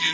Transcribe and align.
Oi! 0.00 0.08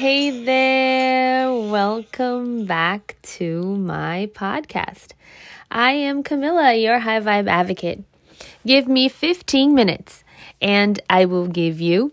Hey 0.00 0.30
there! 0.42 1.52
Welcome 1.52 2.64
back 2.64 3.16
to 3.22 3.76
my 3.76 4.30
podcast. 4.32 5.08
I 5.70 5.92
am 5.92 6.22
Camilla, 6.22 6.72
your 6.72 7.00
high 7.00 7.20
vibe 7.20 7.48
advocate. 7.50 8.04
Give 8.66 8.88
me 8.88 9.10
15 9.10 9.74
minutes 9.74 10.24
and 10.62 10.98
I 11.10 11.26
will 11.26 11.46
give 11.46 11.78
you 11.78 12.12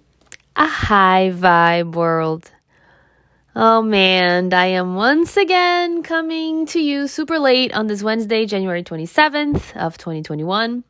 a 0.57 0.67
high 0.67 1.31
vibe 1.33 1.93
world. 1.93 2.51
Oh 3.57 3.81
man, 3.81 4.53
I 4.53 4.65
am 4.65 4.95
once 4.95 5.37
again 5.37 6.03
coming 6.03 6.65
to 6.65 6.79
you 6.81 7.07
super 7.07 7.39
late 7.39 7.73
on 7.73 7.87
this 7.87 8.03
Wednesday, 8.03 8.45
January 8.45 8.83
27th 8.83 9.73
of 9.77 9.97
2021 9.97 10.83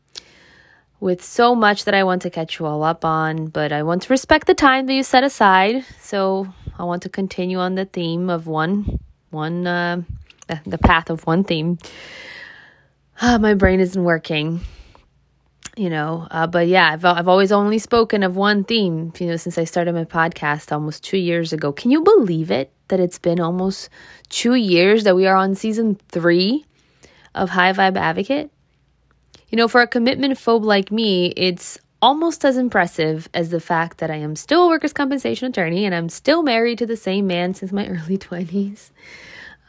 with 1.00 1.24
so 1.24 1.54
much 1.54 1.86
that 1.86 1.94
I 1.94 2.04
want 2.04 2.24
to 2.24 2.32
catch 2.32 2.58
you 2.58 2.66
all 2.66 2.84
up 2.84 3.06
on, 3.06 3.50
but 3.50 3.72
I 3.72 3.84
want 3.84 4.02
to 4.02 4.10
respect 4.10 4.48
the 4.48 4.56
time 4.56 4.88
that 4.88 4.94
you 4.96 5.04
set 5.04 5.24
aside. 5.24 5.86
So 6.00 6.48
I 6.76 6.86
want 6.86 7.04
to 7.04 7.10
continue 7.10 7.60
on 7.60 7.76
the 7.76 7.86
theme 7.86 8.32
of 8.32 8.48
one, 8.48 9.00
one, 9.30 9.68
uh, 9.68 10.02
the 10.66 10.80
path 10.80 11.12
of 11.12 11.28
one 11.28 11.44
theme. 11.44 11.78
Ah, 13.22 13.38
my 13.38 13.54
brain 13.54 13.80
isn't 13.80 14.04
working, 14.04 14.62
you 15.76 15.90
know. 15.90 16.28
Uh, 16.32 16.48
but 16.48 16.68
yeah, 16.68 16.92
I've 16.92 17.06
I've 17.06 17.28
always 17.28 17.52
only 17.52 17.80
spoken 17.80 18.24
of 18.24 18.36
one 18.36 18.64
theme, 18.64 19.14
you 19.20 19.28
know, 19.28 19.36
since 19.36 19.58
I 19.58 19.64
started 19.64 19.94
my 19.94 20.06
podcast 20.06 20.72
almost 20.72 21.04
two 21.04 21.18
years 21.18 21.54
ago. 21.54 21.72
Can 21.72 21.92
you 21.92 22.02
believe 22.02 22.52
it? 22.52 22.72
That 22.90 23.00
it's 23.00 23.18
been 23.18 23.40
almost 23.40 23.90
two 24.30 24.54
years 24.54 25.06
that 25.06 25.16
we 25.16 25.26
are 25.26 25.36
on 25.36 25.56
season 25.56 25.96
three 26.10 26.66
of 27.34 27.50
High 27.50 27.74
Vibe 27.74 27.98
Advocate. 27.98 28.52
You 29.50 29.58
know, 29.58 29.68
for 29.68 29.82
a 29.82 29.88
commitment 29.88 30.36
phobe 30.36 30.64
like 30.64 30.92
me, 30.92 31.28
it's 31.36 31.80
almost 32.02 32.46
as 32.46 32.58
impressive 32.58 33.28
as 33.34 33.50
the 33.50 33.60
fact 33.60 33.98
that 33.98 34.12
I 34.12 34.18
am 34.18 34.36
still 34.36 34.66
a 34.66 34.68
workers' 34.68 34.94
compensation 34.94 35.48
attorney 35.50 35.86
and 35.86 35.96
I'm 35.96 36.10
still 36.10 36.44
married 36.44 36.78
to 36.80 36.86
the 36.86 36.98
same 36.98 37.26
man 37.26 37.56
since 37.56 37.72
my 37.72 37.88
early 37.88 38.18
20s. 38.18 38.92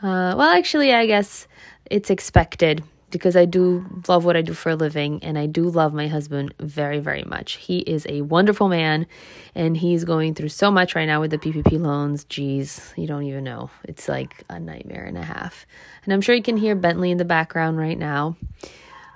Uh, 0.03 0.37
well, 0.37 0.43
actually, 0.43 0.93
I 0.93 1.07
guess 1.07 1.49
it's 1.87 2.11
expected 2.11 2.83
because 3.11 3.37
I 3.37 3.45
do 3.45 3.87
love 4.09 4.25
what 4.25 4.37
I 4.37 4.43
do 4.43 4.53
for 4.53 4.71
a 4.71 4.77
living 4.77 5.23
and 5.23 5.39
I 5.39 5.47
do 5.47 5.69
love 5.69 5.95
my 5.95 6.09
husband 6.09 6.55
very, 6.59 6.99
very 6.99 7.23
much. 7.23 7.55
He 7.55 7.79
is 7.79 8.07
a 8.09 8.23
wonderful 8.23 8.69
man 8.69 9.07
and 9.55 9.77
he's 9.77 10.05
going 10.05 10.35
through 10.35 10.49
so 10.49 10.71
much 10.71 10.95
right 10.95 11.07
now 11.07 11.21
with 11.21 11.31
the 11.31 11.39
PPP 11.39 11.81
loans. 11.81 12.25
Geez, 12.25 12.93
you 12.97 13.07
don't 13.07 13.23
even 13.23 13.45
know. 13.45 13.71
It's 13.85 14.09
like 14.09 14.45
a 14.49 14.59
nightmare 14.59 15.05
and 15.05 15.17
a 15.17 15.23
half. 15.23 15.67
And 16.05 16.13
I'm 16.13 16.21
sure 16.21 16.35
you 16.35 16.43
can 16.43 16.57
hear 16.57 16.75
Bentley 16.75 17.11
in 17.11 17.19
the 17.19 17.25
background 17.25 17.79
right 17.79 17.99
now. 17.99 18.37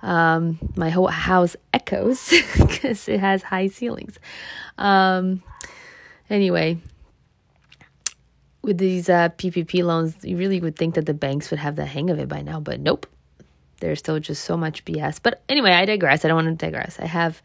Um, 0.03 0.59
my 0.77 0.91
whole 0.91 1.09
house 1.09 1.57
echoes 1.75 2.33
because 2.59 3.09
it 3.09 3.21
has 3.21 3.43
high 3.43 3.67
ceilings. 3.69 4.19
Um, 4.79 5.43
anyway, 6.31 6.79
with 8.63 8.79
these 8.79 9.09
uh, 9.09 9.31
PPP 9.31 9.83
loans, 9.85 10.17
you 10.23 10.37
really 10.37 10.61
would 10.61 10.77
think 10.77 10.95
that 10.95 11.07
the 11.07 11.15
banks 11.15 11.51
would 11.51 11.61
have 11.61 11.77
the 11.77 11.87
hang 11.87 12.09
of 12.09 12.19
it 12.19 12.29
by 12.29 12.41
now, 12.41 12.61
but 12.61 12.81
nope. 12.81 13.07
There's 13.81 13.99
still 13.99 14.21
just 14.21 14.45
so 14.45 14.57
much 14.57 14.85
BS. 14.85 15.21
But 15.23 15.43
anyway, 15.49 15.73
I 15.73 15.85
digress. 15.85 16.25
I 16.25 16.29
don't 16.29 16.45
want 16.45 16.59
to 16.59 16.67
digress. 16.67 16.99
I 17.01 17.07
have 17.07 17.43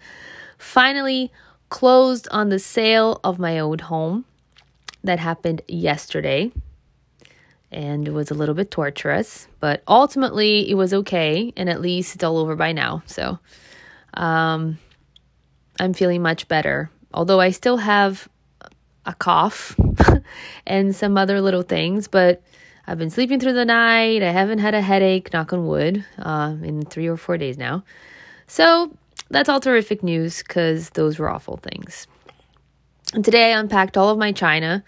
finally 0.58 1.32
closed 1.70 2.28
on 2.32 2.50
the 2.50 2.60
sale 2.60 3.20
of 3.24 3.40
my 3.40 3.60
old 3.60 3.82
home 3.82 4.26
that 5.04 5.20
happened 5.20 5.62
yesterday. 5.68 6.52
And 7.72 8.08
it 8.08 8.12
was 8.12 8.32
a 8.32 8.36
little 8.36 8.56
bit 8.56 8.72
torturous, 8.72 9.48
but 9.60 9.84
ultimately 9.88 10.70
it 10.70 10.76
was 10.76 10.94
okay. 10.94 11.52
And 11.58 11.70
at 11.70 11.82
least 11.82 12.16
it's 12.16 12.24
all 12.24 12.38
over 12.38 12.56
by 12.56 12.72
now. 12.72 13.04
So 13.06 13.40
um, 14.14 14.78
I'm 15.80 15.94
feeling 15.94 16.22
much 16.22 16.48
better. 16.48 16.90
Although 17.14 17.40
I 17.40 17.52
still 17.52 17.78
have 17.78 18.30
a 19.06 19.14
cough 19.14 19.76
and 20.68 20.96
some 20.96 21.18
other 21.18 21.42
little 21.42 21.62
things, 21.62 22.08
but 22.08 22.42
I've 22.88 23.00
been 23.00 23.10
sleeping 23.10 23.40
through 23.40 23.54
the 23.54 23.66
night. 23.66 24.22
I 24.22 24.32
haven't 24.32 24.60
had 24.60 24.76
a 24.76 24.82
headache, 24.82 25.34
knock 25.34 25.54
on 25.54 25.66
wood, 25.66 26.06
uh, 26.20 26.56
in 26.62 26.84
three 26.84 27.08
or 27.08 27.18
four 27.18 27.38
days 27.38 27.58
now. 27.58 27.84
So 28.48 28.96
that's 29.30 29.50
all 29.50 29.60
terrific 29.60 30.04
news 30.04 30.44
because 30.44 30.92
those 30.92 31.18
were 31.18 31.30
awful 31.30 31.58
things. 31.58 32.08
And 33.14 33.26
today 33.26 33.54
I 33.54 33.60
unpacked 33.60 33.98
all 33.98 34.10
of 34.10 34.18
my 34.18 34.32
china, 34.32 34.84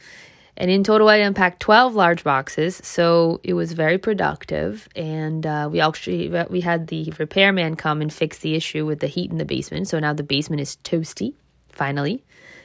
and 0.55 0.69
in 0.69 0.83
total 0.83 1.09
I 1.09 1.17
unpacked 1.17 1.59
12 1.59 1.95
large 1.95 2.23
boxes. 2.23 2.79
So 2.83 3.39
it 3.43 3.53
was 3.53 3.73
very 3.73 3.97
productive, 3.97 4.87
and 4.95 5.45
uh, 5.45 5.69
we 5.71 5.79
actually 5.79 6.29
we 6.49 6.61
had 6.61 6.87
the 6.87 7.11
repairman 7.17 7.75
come 7.77 8.01
and 8.01 8.13
fix 8.13 8.39
the 8.39 8.53
issue 8.53 8.85
with 8.85 8.99
the 8.99 9.07
heat 9.07 9.31
in 9.31 9.37
the 9.37 9.45
basement. 9.45 9.87
So 9.87 9.99
now 9.99 10.13
the 10.13 10.23
basement 10.23 10.61
is 10.61 10.77
toasty, 10.83 11.33
finally, 11.71 12.23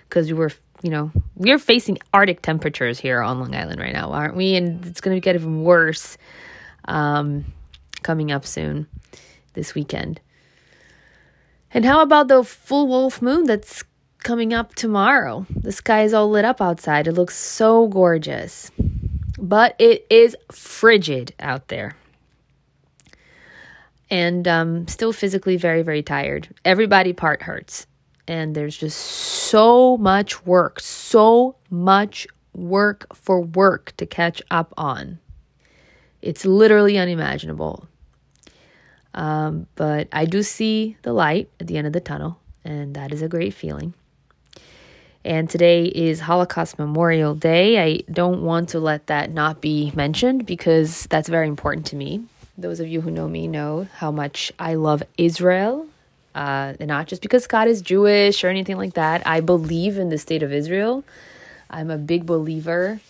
because 0.08 0.26
we 0.26 0.34
were 0.34 0.52
you 0.82 0.90
know, 0.90 1.12
we're 1.36 1.58
facing 1.58 1.98
Arctic 2.12 2.42
temperatures 2.42 2.98
here 2.98 3.22
on 3.22 3.38
Long 3.38 3.54
Island 3.54 3.80
right 3.80 3.92
now, 3.92 4.10
aren't 4.10 4.36
we? 4.36 4.56
And 4.56 4.84
it's 4.84 5.00
going 5.00 5.16
to 5.16 5.20
get 5.20 5.36
even 5.36 5.62
worse 5.62 6.18
um, 6.86 7.44
coming 8.02 8.32
up 8.32 8.44
soon 8.44 8.88
this 9.54 9.74
weekend. 9.74 10.20
And 11.72 11.84
how 11.84 12.02
about 12.02 12.28
the 12.28 12.42
full 12.42 12.88
wolf 12.88 13.22
moon 13.22 13.44
that's 13.44 13.84
coming 14.18 14.52
up 14.52 14.74
tomorrow? 14.74 15.46
The 15.50 15.72
sky 15.72 16.02
is 16.02 16.12
all 16.12 16.28
lit 16.28 16.44
up 16.44 16.60
outside. 16.60 17.06
It 17.06 17.12
looks 17.12 17.36
so 17.36 17.86
gorgeous. 17.86 18.70
But 19.38 19.76
it 19.78 20.06
is 20.10 20.36
frigid 20.50 21.32
out 21.38 21.68
there. 21.68 21.96
And 24.10 24.46
um, 24.46 24.88
still 24.88 25.12
physically 25.12 25.56
very, 25.56 25.82
very 25.82 26.02
tired. 26.02 26.48
Everybody 26.64 27.12
part 27.12 27.42
hurts 27.42 27.86
and 28.32 28.54
there's 28.54 28.78
just 28.78 28.98
so 28.98 29.98
much 29.98 30.46
work, 30.46 30.80
so 30.80 31.54
much 31.68 32.26
work 32.54 33.14
for 33.14 33.42
work 33.42 33.92
to 33.98 34.06
catch 34.06 34.40
up 34.50 34.72
on. 34.78 35.18
It's 36.22 36.46
literally 36.46 36.96
unimaginable. 36.96 37.86
Um, 39.12 39.66
but 39.74 40.08
I 40.12 40.24
do 40.24 40.42
see 40.42 40.96
the 41.02 41.12
light 41.12 41.50
at 41.60 41.66
the 41.66 41.76
end 41.76 41.86
of 41.86 41.92
the 41.92 42.00
tunnel, 42.00 42.38
and 42.64 42.94
that 42.94 43.12
is 43.12 43.20
a 43.20 43.28
great 43.28 43.52
feeling. 43.52 43.92
And 45.26 45.50
today 45.50 45.84
is 45.84 46.20
Holocaust 46.20 46.78
Memorial 46.78 47.34
Day. 47.34 47.82
I 47.82 48.00
don't 48.10 48.40
want 48.40 48.70
to 48.70 48.80
let 48.80 49.08
that 49.08 49.30
not 49.30 49.60
be 49.60 49.92
mentioned 49.94 50.46
because 50.46 51.06
that's 51.10 51.28
very 51.28 51.48
important 51.48 51.84
to 51.88 51.96
me. 51.96 52.24
Those 52.56 52.80
of 52.80 52.88
you 52.88 53.02
who 53.02 53.10
know 53.10 53.28
me 53.28 53.46
know 53.46 53.88
how 53.96 54.10
much 54.10 54.52
I 54.58 54.74
love 54.74 55.02
Israel 55.18 55.86
uh, 56.34 56.74
and 56.80 56.88
not 56.88 57.06
just 57.06 57.22
because 57.22 57.44
Scott 57.44 57.68
is 57.68 57.82
Jewish 57.82 58.44
or 58.44 58.48
anything 58.48 58.76
like 58.76 58.94
that. 58.94 59.26
I 59.26 59.40
believe 59.40 59.98
in 59.98 60.08
the 60.08 60.18
state 60.18 60.42
of 60.42 60.52
Israel. 60.52 61.04
I'm 61.70 61.90
a 61.90 61.98
big 61.98 62.26
believer 62.26 63.00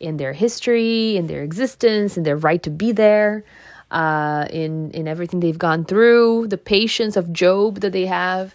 in 0.00 0.16
their 0.16 0.32
history, 0.32 1.16
in 1.16 1.26
their 1.26 1.42
existence, 1.42 2.16
in 2.16 2.22
their 2.22 2.36
right 2.36 2.62
to 2.62 2.70
be 2.70 2.92
there, 2.92 3.44
uh, 3.90 4.46
in 4.50 4.90
in 4.92 5.08
everything 5.08 5.40
they've 5.40 5.58
gone 5.58 5.84
through, 5.84 6.48
the 6.48 6.58
patience 6.58 7.16
of 7.16 7.32
Job 7.32 7.80
that 7.80 7.92
they 7.92 8.06
have. 8.06 8.54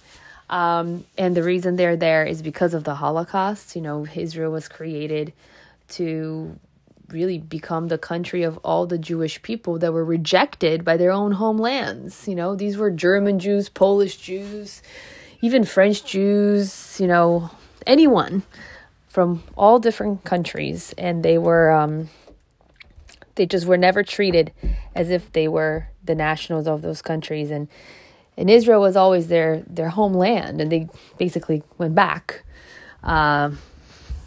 Um, 0.49 1.05
and 1.17 1.35
the 1.35 1.43
reason 1.43 1.75
they're 1.77 1.97
there 1.97 2.25
is 2.25 2.41
because 2.41 2.73
of 2.73 2.83
the 2.83 2.95
Holocaust. 2.95 3.75
You 3.75 3.81
know, 3.81 4.05
Israel 4.15 4.51
was 4.51 4.67
created 4.67 5.33
to 5.89 6.57
really 7.09 7.37
become 7.37 7.87
the 7.87 7.97
country 7.97 8.43
of 8.43 8.57
all 8.59 8.85
the 8.85 8.97
Jewish 8.97 9.41
people 9.41 9.77
that 9.79 9.93
were 9.93 10.05
rejected 10.05 10.83
by 10.83 10.97
their 10.97 11.11
own 11.11 11.33
homelands. 11.33 12.27
You 12.27 12.35
know, 12.35 12.55
these 12.55 12.77
were 12.77 12.91
German 12.91 13.39
Jews, 13.39 13.69
Polish 13.69 14.17
Jews, 14.17 14.81
even 15.41 15.63
French 15.63 16.05
Jews, 16.05 16.97
you 16.99 17.07
know, 17.07 17.51
anyone 17.85 18.43
from 19.07 19.43
all 19.55 19.79
different 19.79 20.23
countries. 20.23 20.93
And 20.97 21.23
they 21.23 21.37
were, 21.37 21.71
um, 21.71 22.09
they 23.35 23.45
just 23.45 23.65
were 23.65 23.77
never 23.77 24.03
treated 24.03 24.51
as 24.95 25.09
if 25.09 25.31
they 25.33 25.47
were 25.47 25.89
the 26.03 26.15
nationals 26.15 26.67
of 26.67 26.81
those 26.81 27.01
countries. 27.01 27.51
And, 27.51 27.67
and 28.37 28.49
Israel 28.49 28.81
was 28.81 28.95
always 28.95 29.27
their, 29.27 29.63
their 29.67 29.89
homeland, 29.89 30.59
and 30.59 30.71
they 30.71 30.89
basically 31.17 31.61
went 31.77 31.93
back. 31.93 32.43
Uh, 33.03 33.51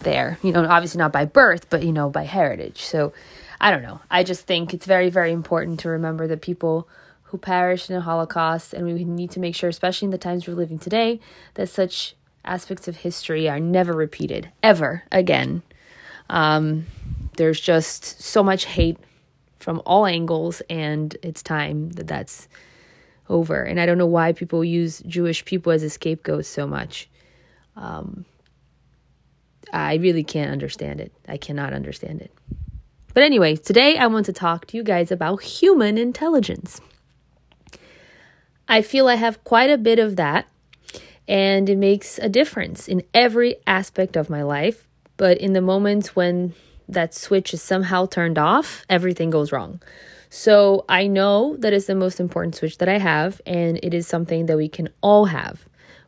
there. 0.07 0.39
You 0.43 0.53
know, 0.53 0.65
obviously 0.65 0.99
not 0.99 1.13
by 1.13 1.27
birth, 1.27 1.69
but, 1.69 1.83
you 1.83 1.93
know, 1.93 2.09
by 2.09 2.25
heritage. 2.25 2.81
So 2.83 3.13
I 3.61 3.71
don't 3.71 3.83
know. 3.83 4.01
I 4.11 4.23
just 4.23 4.47
think 4.47 4.73
it's 4.73 4.87
very, 4.87 5.11
very 5.11 5.33
important 5.33 5.81
to 5.81 5.91
remember 5.91 6.27
the 6.27 6.39
people 6.39 6.89
who 7.25 7.39
perished 7.39 7.91
in 7.91 7.97
the 7.97 8.03
Holocaust. 8.03 8.73
And 8.73 8.87
we 8.87 9.05
need 9.05 9.31
to 9.33 9.41
make 9.41 9.55
sure, 9.55 9.69
especially 9.69 10.07
in 10.07 10.13
the 10.13 10.19
times 10.19 10.47
we're 10.47 10.55
living 10.55 10.79
today, 10.79 11.21
that 11.55 11.69
such 11.69 12.15
aspects 12.45 12.89
of 12.89 12.99
history 12.99 13.49
are 13.49 13.61
never 13.61 13.93
repeated, 13.93 14.51
ever 14.63 15.03
again. 15.11 15.63
Um, 16.31 16.87
there's 17.37 17.61
just 17.61 18.23
so 18.23 18.43
much 18.43 18.65
hate 18.65 18.99
from 19.59 19.83
all 19.85 20.07
angles, 20.07 20.63
and 20.71 21.17
it's 21.23 21.43
time 21.43 21.91
that 21.91 22.07
that's 22.07 22.49
over. 23.29 23.63
And 23.63 23.81
I 23.81 23.87
don't 23.87 23.99
know 23.99 24.07
why 24.07 24.33
people 24.33 24.65
use 24.65 25.03
Jewish 25.07 25.45
people 25.45 25.73
as 25.73 25.83
a 25.83 25.91
scapegoat 25.91 26.47
so 26.47 26.67
much. 26.67 27.09
Um, 27.75 28.25
I 29.73 29.95
really 29.95 30.25
can't 30.25 30.53
understand 30.53 31.01
it. 31.01 31.13
I 31.29 31.37
cannot 31.37 31.73
understand 31.73 32.21
it. 32.23 32.33
But 33.15 33.23
anyway, 33.23 33.57
today 33.57 33.97
I 33.97 34.07
want 34.07 34.27
to 34.27 34.33
talk 34.33 34.67
to 34.67 34.77
you 34.77 34.83
guys 34.83 35.11
about 35.11 35.43
human 35.43 35.97
intelligence. 35.97 36.81
I 38.69 38.83
feel 38.83 39.09
I 39.09 39.15
have 39.15 39.43
quite 39.45 39.71
a 39.71 39.79
bit 39.79 39.99
of 39.99 40.17
that, 40.17 40.47
and 41.29 41.69
it 41.69 41.79
makes 41.79 42.19
a 42.19 42.29
difference 42.29 42.89
in 42.89 43.03
every 43.15 43.57
aspect 43.67 44.17
of 44.17 44.29
my 44.29 44.43
life. 44.43 44.87
But 45.17 45.39
in 45.39 45.53
the 45.53 45.61
moments 45.61 46.15
when 46.15 46.55
that 46.89 47.15
switch 47.15 47.55
is 47.55 47.63
somehow 47.63 48.07
turned 48.07 48.39
off, 48.39 48.85
everything 48.89 49.31
goes 49.31 49.51
wrong. 49.51 49.81
So 50.29 50.85
I 50.89 51.07
know 51.07 51.57
that 51.59 51.73
is 51.73 51.87
the 51.87 51.95
most 51.95 52.21
important 52.21 52.55
switch 52.55 52.79
that 52.79 52.89
I 52.89 52.99
have, 52.99 53.41
and 53.47 53.79
it 53.83 53.95
is 53.95 54.07
something 54.07 54.47
that 54.47 54.57
we 54.57 54.69
can 54.69 54.89
all 55.01 55.27
have. 55.27 55.66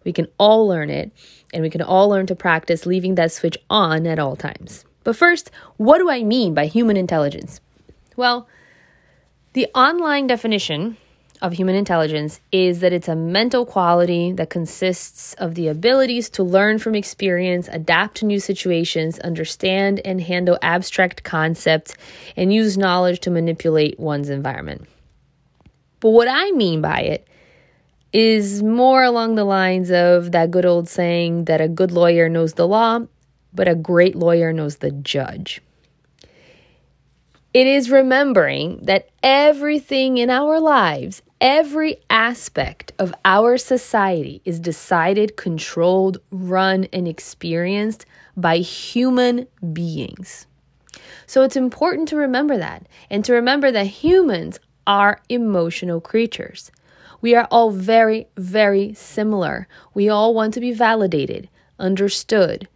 We 0.09 0.15
can 0.15 0.29
all 0.39 0.67
learn 0.67 0.89
it, 0.89 1.13
and 1.53 1.63
we 1.63 1.69
can 1.69 1.83
all 1.83 2.09
learn 2.09 2.25
to 2.29 2.35
practice 2.35 2.87
leaving 2.87 3.17
that 3.17 3.31
switch 3.31 3.59
on 3.69 4.07
at 4.07 4.19
all 4.19 4.37
times. 4.37 4.87
But 5.05 5.17
first, 5.17 5.51
what 5.77 5.99
do 5.99 6.09
I 6.09 6.23
mean 6.23 6.55
by 6.55 6.65
human 6.65 6.97
intelligence? 6.97 7.61
Well, 8.17 8.49
the 9.53 9.67
online 9.75 10.27
definition 10.27 10.97
of 11.43 11.53
human 11.53 11.75
intelligence 11.75 12.41
is 12.51 12.81
that 12.81 12.95
it's 12.95 13.07
a 13.07 13.15
mental 13.15 13.67
quality 13.67 14.33
that 14.33 14.49
consists 14.49 15.35
of 15.35 15.55
the 15.57 15.69
abilities 15.69 16.31
to 16.31 16.43
learn 16.43 16.79
from 16.79 16.95
experience, 16.95 17.69
adapt 17.71 18.17
to 18.17 18.25
new 18.25 18.41
situations, 18.41 19.19
understand 19.19 20.01
and 20.07 20.23
handle 20.23 20.59
abstract 20.63 21.23
concepts, 21.23 21.95
and 22.35 22.51
use 22.51 22.79
knowledge 22.79 23.21
to 23.21 23.31
manipulate 23.31 24.01
one's 24.01 24.31
environment. 24.31 24.89
But 26.01 26.13
what 26.13 26.29
I 26.31 26.51
mean 26.53 26.81
by 26.81 27.01
it 27.01 27.29
is 28.13 28.63
more 28.63 29.03
along 29.03 29.35
the 29.35 29.45
lines 29.45 29.91
of 29.91 30.33
that 30.33 30.51
good 30.51 30.65
old 30.65 30.89
saying 30.89 31.45
that 31.45 31.61
a 31.61 31.69
good 31.69 31.93
lawyer 31.93 32.29
knows 32.29 32.55
the 32.55 32.67
law, 32.67 33.01
but 33.53 33.69
a 33.69 33.75
great 33.75 34.15
lawyer 34.15 34.53
knows 34.53 34.77
the 34.77 34.91
judge. 34.91 35.61
It 37.55 37.67
is 37.67 37.91
remembering 37.91 38.81
that 38.83 39.09
everything 39.23 40.19
in 40.19 40.31
our 40.31 40.61
lives, 40.61 41.23
every 41.41 41.97
aspect 42.11 42.93
of 42.99 43.15
our 43.25 43.57
society 43.57 44.43
is 44.45 44.61
decided, 44.61 45.37
controlled, 45.37 46.19
run, 46.31 46.85
and 46.93 47.09
experienced 47.09 48.05
by 48.37 48.59
human 48.59 49.47
beings. 49.73 50.47
So 51.27 51.43
it's 51.43 51.57
important 51.57 52.09
to 52.09 52.17
remember 52.17 52.57
that 52.59 52.87
and 53.11 53.25
to 53.25 53.33
remember 53.33 53.73
that 53.73 53.87
humans 53.87 54.59
are 54.87 55.21
emotional 55.29 56.01
creatures. 56.01 56.71
We 57.21 57.35
are 57.35 57.49
all 57.51 57.71
very, 57.71 58.29
very 58.37 58.95
similar. 58.95 59.67
We 59.95 60.09
all 60.09 60.35
want 60.35 60.55
to 60.55 60.61
be 60.61 60.73
validated, 60.73 61.49
understood. 61.79 62.69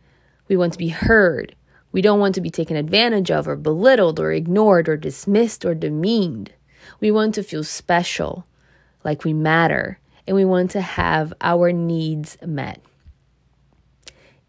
We 0.48 0.56
want 0.56 0.72
to 0.72 0.78
be 0.78 0.88
heard. 0.88 1.54
We 1.92 2.02
don't 2.02 2.18
want 2.18 2.34
to 2.34 2.40
be 2.40 2.50
taken 2.50 2.76
advantage 2.76 3.30
of 3.30 3.46
or 3.46 3.56
belittled 3.56 4.18
or 4.18 4.32
ignored 4.32 4.88
or 4.88 4.96
dismissed 4.96 5.64
or 5.64 5.74
demeaned. 5.74 6.52
We 7.00 7.10
want 7.10 7.34
to 7.36 7.42
feel 7.42 7.62
special, 7.62 8.46
like 9.04 9.24
we 9.24 9.32
matter, 9.32 9.98
and 10.26 10.34
we 10.34 10.44
want 10.44 10.70
to 10.72 10.80
have 10.80 11.32
our 11.40 11.70
needs 11.70 12.38
met. 12.44 12.80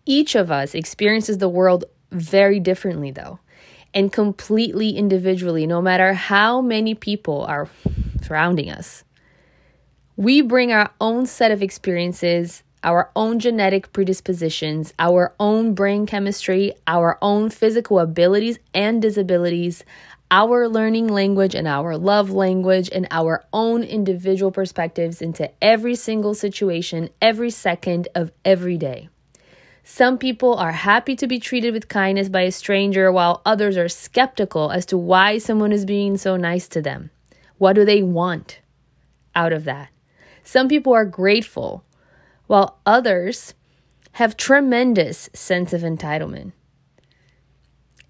Each 0.06 0.36
of 0.36 0.52
us 0.52 0.74
experiences 0.74 1.38
the 1.38 1.50
world 1.50 1.86
very 2.12 2.60
differently, 2.60 3.12
though, 3.12 3.40
and 3.94 4.12
completely 4.12 4.92
individually, 4.92 5.68
no 5.68 5.82
matter 5.82 6.14
how 6.14 6.62
many 6.62 6.96
people 6.96 7.44
are 7.44 7.70
surrounding 8.22 8.70
us. 8.70 9.04
We 10.16 10.42
bring 10.42 10.72
our 10.72 10.92
own 11.02 11.26
set 11.26 11.52
of 11.52 11.64
experiences 11.64 12.64
our 12.84 13.10
own 13.16 13.40
genetic 13.40 13.94
predispositions, 13.94 14.94
our 15.00 15.34
own 15.40 15.74
brain 15.74 16.06
chemistry, 16.06 16.74
our 16.86 17.18
own 17.22 17.50
physical 17.50 18.00
abilities 18.00 18.60
and 18.74 19.02
disabilities, 19.02 19.84
our 20.30 20.68
learning 20.68 21.08
language 21.08 21.56
and 21.56 21.68
our 21.68 21.98
love 21.98 22.32
language, 22.32 22.90
and 22.92 23.08
our 23.12 23.46
own 23.54 23.84
individual 23.84 24.52
perspectives 24.52 25.22
into 25.22 25.50
every 25.64 25.96
single 25.96 26.34
situation, 26.34 27.10
every 27.22 27.50
second 27.50 28.08
of 28.16 28.32
every 28.44 28.78
day. 28.78 29.10
Some 29.84 30.18
people 30.18 30.56
are 30.56 30.72
happy 30.72 31.16
to 31.18 31.28
be 31.28 31.40
treated 31.40 31.74
with 31.74 31.90
kindness 31.90 32.30
by 32.30 32.42
a 32.42 32.52
stranger, 32.52 33.12
while 33.12 33.42
others 33.46 33.78
are 33.78 33.90
skeptical 33.90 34.72
as 34.72 34.86
to 34.88 34.98
why 34.98 35.38
someone 35.38 35.72
is 35.72 35.86
being 35.86 36.18
so 36.18 36.36
nice 36.36 36.68
to 36.70 36.82
them. 36.82 37.12
What 37.58 37.74
do 37.74 37.86
they 37.86 38.02
want 38.02 38.60
out 39.36 39.54
of 39.54 39.66
that? 39.66 39.93
Some 40.44 40.68
people 40.68 40.94
are 40.94 41.06
grateful 41.06 41.84
while 42.48 42.80
others 42.86 43.54
have 44.14 44.38
tremendous 44.38 45.30
sense 45.34 45.74
of 45.74 45.82
entitlement. 45.82 46.52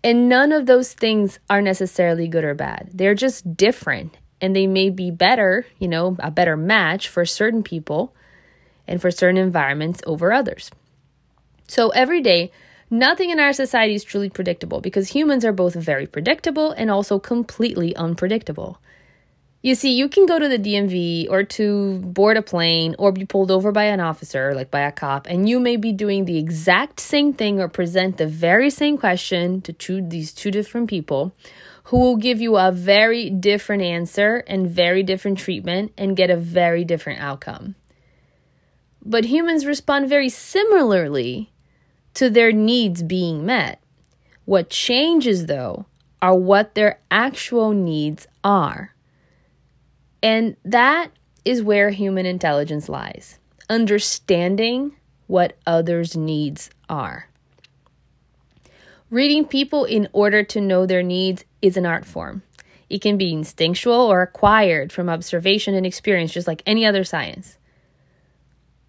And 0.04 0.28
none 0.28 0.52
of 0.52 0.66
those 0.66 0.94
things 0.94 1.40
are 1.50 1.62
necessarily 1.62 2.28
good 2.28 2.44
or 2.44 2.54
bad. 2.54 2.90
They're 2.94 3.16
just 3.16 3.56
different 3.56 4.18
and 4.42 4.54
they 4.54 4.68
may 4.68 4.90
be 4.90 5.10
better, 5.10 5.66
you 5.80 5.88
know, 5.88 6.18
a 6.20 6.30
better 6.30 6.58
match 6.58 7.08
for 7.08 7.24
certain 7.24 7.64
people 7.64 8.14
and 8.86 9.02
for 9.02 9.10
certain 9.10 9.38
environments 9.38 10.02
over 10.06 10.34
others. 10.34 10.70
So 11.68 11.90
every 11.92 12.20
day, 12.20 12.52
nothing 12.90 13.30
in 13.30 13.40
our 13.40 13.54
society 13.54 13.96
is 13.96 14.04
truly 14.04 14.30
predictable 14.30 14.82
because 14.82 15.12
humans 15.12 15.46
are 15.46 15.54
both 15.54 15.76
very 15.76 16.06
predictable 16.06 16.72
and 16.72 16.92
also 16.92 17.20
completely 17.20 17.96
unpredictable. 17.96 18.82
You 19.66 19.76
see, 19.76 19.94
you 19.94 20.10
can 20.10 20.26
go 20.26 20.40
to 20.40 20.50
the 20.50 20.60
DMV 20.60 21.28
or 21.30 21.44
to 21.44 22.00
board 22.00 22.36
a 22.36 22.42
plane 22.42 22.98
or 23.00 23.14
be 23.14 23.24
pulled 23.24 23.50
over 23.50 23.72
by 23.72 23.86
an 23.86 24.02
officer, 24.02 24.54
like 24.54 24.70
by 24.70 24.82
a 24.82 24.92
cop, 24.92 25.26
and 25.26 25.48
you 25.48 25.58
may 25.58 25.78
be 25.78 25.94
doing 25.94 26.26
the 26.26 26.38
exact 26.38 27.00
same 27.00 27.32
thing 27.32 27.62
or 27.62 27.70
present 27.70 28.18
the 28.18 28.28
very 28.28 28.70
same 28.70 28.98
question 28.98 29.62
to 29.62 29.72
two, 29.72 30.06
these 30.06 30.34
two 30.34 30.52
different 30.52 30.90
people 30.90 31.34
who 31.86 31.98
will 31.98 32.18
give 32.18 32.42
you 32.42 32.58
a 32.58 32.74
very 32.74 33.30
different 33.30 33.84
answer 33.84 34.44
and 34.48 34.70
very 34.70 35.02
different 35.02 35.38
treatment 35.38 35.94
and 35.98 36.18
get 36.18 36.30
a 36.30 36.36
very 36.36 36.84
different 36.84 37.22
outcome. 37.22 37.76
But 39.02 39.24
humans 39.24 39.66
respond 39.66 40.10
very 40.10 40.28
similarly 40.28 41.54
to 42.16 42.30
their 42.30 42.52
needs 42.52 43.02
being 43.02 43.46
met. 43.46 43.82
What 44.44 44.70
changes, 44.70 45.46
though, 45.46 45.86
are 46.22 46.36
what 46.36 46.76
their 46.76 47.00
actual 47.10 47.72
needs 47.72 48.28
are. 48.44 48.93
And 50.24 50.56
that 50.64 51.12
is 51.44 51.62
where 51.62 51.90
human 51.92 52.26
intelligence 52.26 52.88
lies 52.90 53.38
understanding 53.70 54.94
what 55.28 55.58
others' 55.66 56.18
needs 56.18 56.70
are. 56.90 57.30
Reading 59.10 59.46
people 59.46 59.86
in 59.86 60.08
order 60.12 60.44
to 60.44 60.60
know 60.60 60.86
their 60.86 61.02
needs 61.02 61.46
is 61.62 61.78
an 61.78 61.86
art 61.86 62.06
form. 62.06 62.44
It 62.90 63.02
can 63.02 63.18
be 63.18 63.32
instinctual 63.32 63.96
or 63.96 64.22
acquired 64.22 64.92
from 64.92 65.10
observation 65.10 65.76
and 65.76 65.86
experience, 65.86 66.34
just 66.34 66.48
like 66.48 66.62
any 66.66 66.86
other 66.86 67.04
science. 67.04 67.58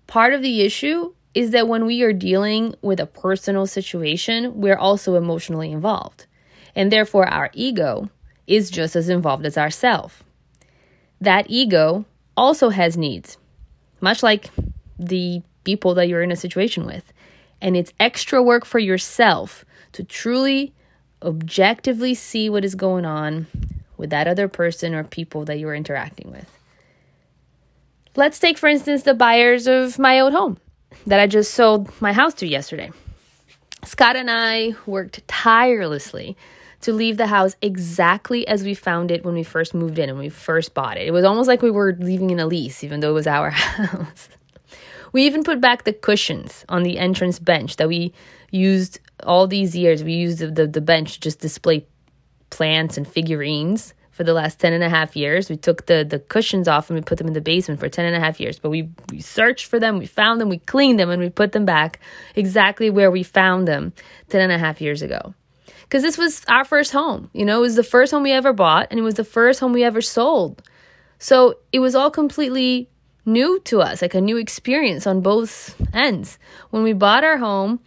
Part 0.06 0.34
of 0.34 0.42
the 0.42 0.62
issue 0.62 1.14
is 1.34 1.52
that 1.52 1.68
when 1.68 1.86
we 1.86 2.02
are 2.02 2.12
dealing 2.12 2.74
with 2.82 3.00
a 3.00 3.06
personal 3.06 3.66
situation, 3.66 4.60
we're 4.60 4.76
also 4.76 5.14
emotionally 5.14 5.70
involved. 5.70 6.26
And 6.74 6.90
therefore, 6.90 7.26
our 7.28 7.50
ego 7.54 8.10
is 8.46 8.70
just 8.70 8.96
as 8.96 9.08
involved 9.08 9.46
as 9.46 9.56
ourself 9.56 10.23
that 11.20 11.46
ego 11.48 12.04
also 12.36 12.70
has 12.70 12.96
needs, 12.96 13.38
much 14.00 14.22
like 14.22 14.50
the 14.98 15.42
people 15.64 15.94
that 15.94 16.08
you're 16.08 16.22
in 16.22 16.32
a 16.32 16.36
situation 16.36 16.86
with. 16.86 17.12
And 17.60 17.76
it's 17.76 17.92
extra 17.98 18.42
work 18.42 18.64
for 18.64 18.78
yourself 18.78 19.64
to 19.92 20.04
truly 20.04 20.74
objectively 21.22 22.14
see 22.14 22.50
what 22.50 22.64
is 22.64 22.74
going 22.74 23.06
on 23.06 23.46
with 23.96 24.10
that 24.10 24.28
other 24.28 24.48
person 24.48 24.94
or 24.94 25.04
people 25.04 25.44
that 25.46 25.58
you're 25.58 25.74
interacting 25.74 26.30
with. 26.30 26.50
Let's 28.16 28.38
take, 28.38 28.58
for 28.58 28.68
instance, 28.68 29.02
the 29.02 29.14
buyers 29.14 29.66
of 29.66 29.98
my 29.98 30.20
old 30.20 30.34
home 30.34 30.58
that 31.06 31.18
I 31.18 31.26
just 31.26 31.52
sold 31.52 31.90
my 32.00 32.12
house 32.12 32.34
to 32.34 32.46
yesterday. 32.46 32.90
Scott 33.84 34.16
and 34.16 34.30
I 34.30 34.74
worked 34.86 35.26
tirelessly 35.26 36.36
to 36.84 36.92
leave 36.92 37.16
the 37.16 37.26
house 37.26 37.56
exactly 37.62 38.46
as 38.46 38.62
we 38.62 38.74
found 38.74 39.10
it 39.10 39.24
when 39.24 39.34
we 39.34 39.42
first 39.42 39.72
moved 39.72 39.98
in 39.98 40.10
and 40.10 40.18
we 40.18 40.28
first 40.28 40.74
bought 40.74 40.98
it. 40.98 41.06
It 41.06 41.12
was 41.12 41.24
almost 41.24 41.48
like 41.48 41.62
we 41.62 41.70
were 41.70 41.96
leaving 41.98 42.28
in 42.28 42.38
a 42.38 42.46
lease, 42.46 42.84
even 42.84 43.00
though 43.00 43.08
it 43.08 43.14
was 43.14 43.26
our 43.26 43.48
house. 43.50 44.28
we 45.10 45.24
even 45.24 45.44
put 45.44 45.62
back 45.62 45.84
the 45.84 45.94
cushions 45.94 46.62
on 46.68 46.82
the 46.82 46.98
entrance 46.98 47.38
bench 47.38 47.76
that 47.76 47.88
we 47.88 48.12
used 48.50 49.00
all 49.22 49.46
these 49.46 49.74
years. 49.74 50.04
We 50.04 50.12
used 50.12 50.40
the, 50.40 50.50
the, 50.50 50.66
the 50.66 50.82
bench 50.82 51.14
to 51.14 51.20
just 51.20 51.40
display 51.40 51.86
plants 52.50 52.98
and 52.98 53.08
figurines 53.08 53.94
for 54.10 54.22
the 54.22 54.34
last 54.34 54.60
10 54.60 54.74
and 54.74 54.84
a 54.84 54.90
half 54.90 55.16
years. 55.16 55.48
We 55.48 55.56
took 55.56 55.86
the, 55.86 56.04
the 56.04 56.18
cushions 56.18 56.68
off 56.68 56.90
and 56.90 56.98
we 56.98 57.02
put 57.02 57.16
them 57.16 57.28
in 57.28 57.32
the 57.32 57.40
basement 57.40 57.80
for 57.80 57.88
10 57.88 58.04
and 58.04 58.14
a 58.14 58.20
half 58.20 58.38
years. 58.38 58.58
But 58.58 58.68
we, 58.68 58.90
we 59.10 59.22
searched 59.22 59.68
for 59.68 59.80
them, 59.80 59.98
we 59.98 60.04
found 60.04 60.38
them, 60.38 60.50
we 60.50 60.58
cleaned 60.58 61.00
them, 61.00 61.08
and 61.08 61.22
we 61.22 61.30
put 61.30 61.52
them 61.52 61.64
back 61.64 61.98
exactly 62.36 62.90
where 62.90 63.10
we 63.10 63.22
found 63.22 63.66
them 63.66 63.94
10 64.28 64.42
and 64.42 64.52
a 64.52 64.58
half 64.58 64.82
years 64.82 65.00
ago 65.00 65.32
because 65.94 66.02
this 66.02 66.18
was 66.18 66.42
our 66.48 66.64
first 66.64 66.90
home. 66.90 67.30
You 67.32 67.44
know, 67.44 67.58
it 67.58 67.60
was 67.60 67.76
the 67.76 67.84
first 67.84 68.10
home 68.10 68.24
we 68.24 68.32
ever 68.32 68.52
bought 68.52 68.88
and 68.90 68.98
it 68.98 69.04
was 69.04 69.14
the 69.14 69.22
first 69.22 69.60
home 69.60 69.72
we 69.72 69.84
ever 69.84 70.00
sold. 70.00 70.60
So 71.20 71.60
it 71.70 71.78
was 71.78 71.94
all 71.94 72.10
completely 72.10 72.90
new 73.24 73.60
to 73.66 73.80
us, 73.80 74.02
like 74.02 74.16
a 74.16 74.20
new 74.20 74.36
experience 74.36 75.06
on 75.06 75.20
both 75.20 75.80
ends. 75.94 76.36
When 76.70 76.82
we 76.82 76.94
bought 76.94 77.22
our 77.22 77.36
home, 77.36 77.78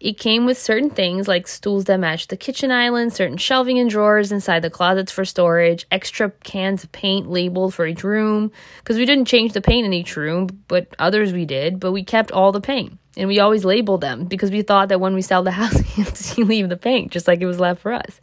It 0.00 0.18
came 0.18 0.44
with 0.44 0.58
certain 0.58 0.90
things 0.90 1.28
like 1.28 1.48
stools 1.48 1.84
that 1.84 1.98
matched 1.98 2.28
the 2.28 2.36
kitchen 2.36 2.70
island, 2.70 3.12
certain 3.12 3.38
shelving 3.38 3.78
and 3.78 3.88
drawers 3.88 4.32
inside 4.32 4.60
the 4.60 4.70
closets 4.70 5.12
for 5.12 5.24
storage, 5.24 5.86
extra 5.90 6.30
cans 6.42 6.84
of 6.84 6.92
paint 6.92 7.30
labeled 7.30 7.74
for 7.74 7.86
each 7.86 8.04
room. 8.04 8.52
Because 8.78 8.96
we 8.96 9.06
didn't 9.06 9.26
change 9.26 9.52
the 9.52 9.60
paint 9.60 9.86
in 9.86 9.92
each 9.92 10.16
room, 10.16 10.48
but 10.68 10.88
others 10.98 11.32
we 11.32 11.46
did, 11.46 11.80
but 11.80 11.92
we 11.92 12.04
kept 12.04 12.32
all 12.32 12.52
the 12.52 12.60
paint. 12.60 12.98
And 13.16 13.28
we 13.28 13.38
always 13.38 13.64
labeled 13.64 14.00
them 14.00 14.24
because 14.24 14.50
we 14.50 14.62
thought 14.62 14.88
that 14.88 15.00
when 15.00 15.14
we 15.14 15.22
sell 15.22 15.42
the 15.42 15.50
house, 15.62 15.74
we 15.74 16.02
have 16.02 16.12
to 16.12 16.44
leave 16.44 16.68
the 16.68 16.76
paint 16.76 17.12
just 17.12 17.28
like 17.28 17.40
it 17.40 17.46
was 17.46 17.60
left 17.60 17.80
for 17.80 17.92
us. 17.92 18.20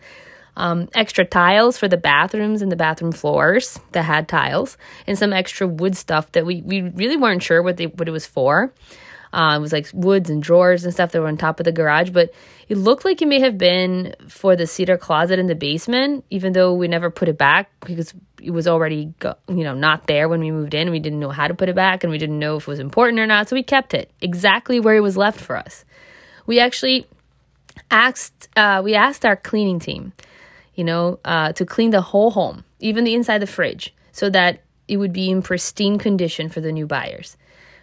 Um, 0.57 0.89
extra 0.93 1.23
tiles 1.23 1.77
for 1.77 1.87
the 1.87 1.97
bathrooms 1.97 2.61
and 2.61 2.69
the 2.69 2.75
bathroom 2.75 3.13
floors 3.13 3.79
that 3.93 4.03
had 4.03 4.27
tiles, 4.27 4.77
and 5.07 5.17
some 5.17 5.31
extra 5.31 5.65
wood 5.65 5.95
stuff 5.95 6.29
that 6.33 6.45
we, 6.45 6.61
we 6.61 6.81
really 6.81 7.15
weren't 7.15 7.41
sure 7.41 7.63
what 7.63 7.77
they 7.77 7.87
what 7.87 8.09
it 8.09 8.11
was 8.11 8.25
for. 8.25 8.73
Uh, 9.33 9.53
it 9.55 9.61
was 9.61 9.71
like 9.71 9.87
woods 9.93 10.29
and 10.29 10.43
drawers 10.43 10.83
and 10.83 10.93
stuff 10.93 11.11
that 11.11 11.21
were 11.21 11.27
on 11.27 11.37
top 11.37 11.59
of 11.59 11.63
the 11.63 11.71
garage, 11.71 12.09
but 12.09 12.33
it 12.67 12.77
looked 12.77 13.05
like 13.05 13.21
it 13.21 13.27
may 13.27 13.39
have 13.39 13.57
been 13.57 14.13
for 14.27 14.55
the 14.55 14.67
cedar 14.67 14.97
closet 14.97 15.39
in 15.39 15.47
the 15.47 15.55
basement, 15.55 16.25
even 16.29 16.51
though 16.51 16.73
we 16.73 16.87
never 16.87 17.09
put 17.09 17.29
it 17.29 17.37
back 17.37 17.71
because 17.81 18.13
it 18.41 18.51
was 18.51 18.67
already, 18.67 19.13
you 19.47 19.63
know, 19.63 19.73
not 19.73 20.07
there 20.07 20.27
when 20.27 20.41
we 20.41 20.51
moved 20.51 20.73
in. 20.73 20.91
We 20.91 20.99
didn't 20.99 21.19
know 21.19 21.29
how 21.29 21.47
to 21.47 21.53
put 21.53 21.69
it 21.69 21.75
back 21.75 22.03
and 22.03 22.11
we 22.11 22.17
didn't 22.17 22.39
know 22.39 22.57
if 22.57 22.63
it 22.63 22.67
was 22.67 22.79
important 22.79 23.19
or 23.19 23.27
not. 23.27 23.47
So 23.47 23.55
we 23.55 23.63
kept 23.63 23.93
it 23.93 24.11
exactly 24.19 24.79
where 24.79 24.95
it 24.95 25.01
was 25.01 25.15
left 25.15 25.39
for 25.39 25.55
us. 25.55 25.85
We 26.45 26.59
actually 26.59 27.07
asked, 27.89 28.49
uh, 28.57 28.81
we 28.83 28.95
asked 28.95 29.25
our 29.25 29.37
cleaning 29.37 29.79
team, 29.79 30.11
you 30.75 30.83
know, 30.83 31.19
uh, 31.23 31.53
to 31.53 31.65
clean 31.65 31.91
the 31.91 32.01
whole 32.01 32.31
home, 32.31 32.65
even 32.79 33.05
the 33.05 33.13
inside 33.13 33.39
the 33.39 33.47
fridge, 33.47 33.93
so 34.11 34.29
that 34.29 34.63
it 34.87 34.97
would 34.97 35.13
be 35.13 35.29
in 35.29 35.41
pristine 35.41 35.97
condition 35.97 36.49
for 36.49 36.59
the 36.59 36.71
new 36.71 36.85
buyers. 36.85 37.37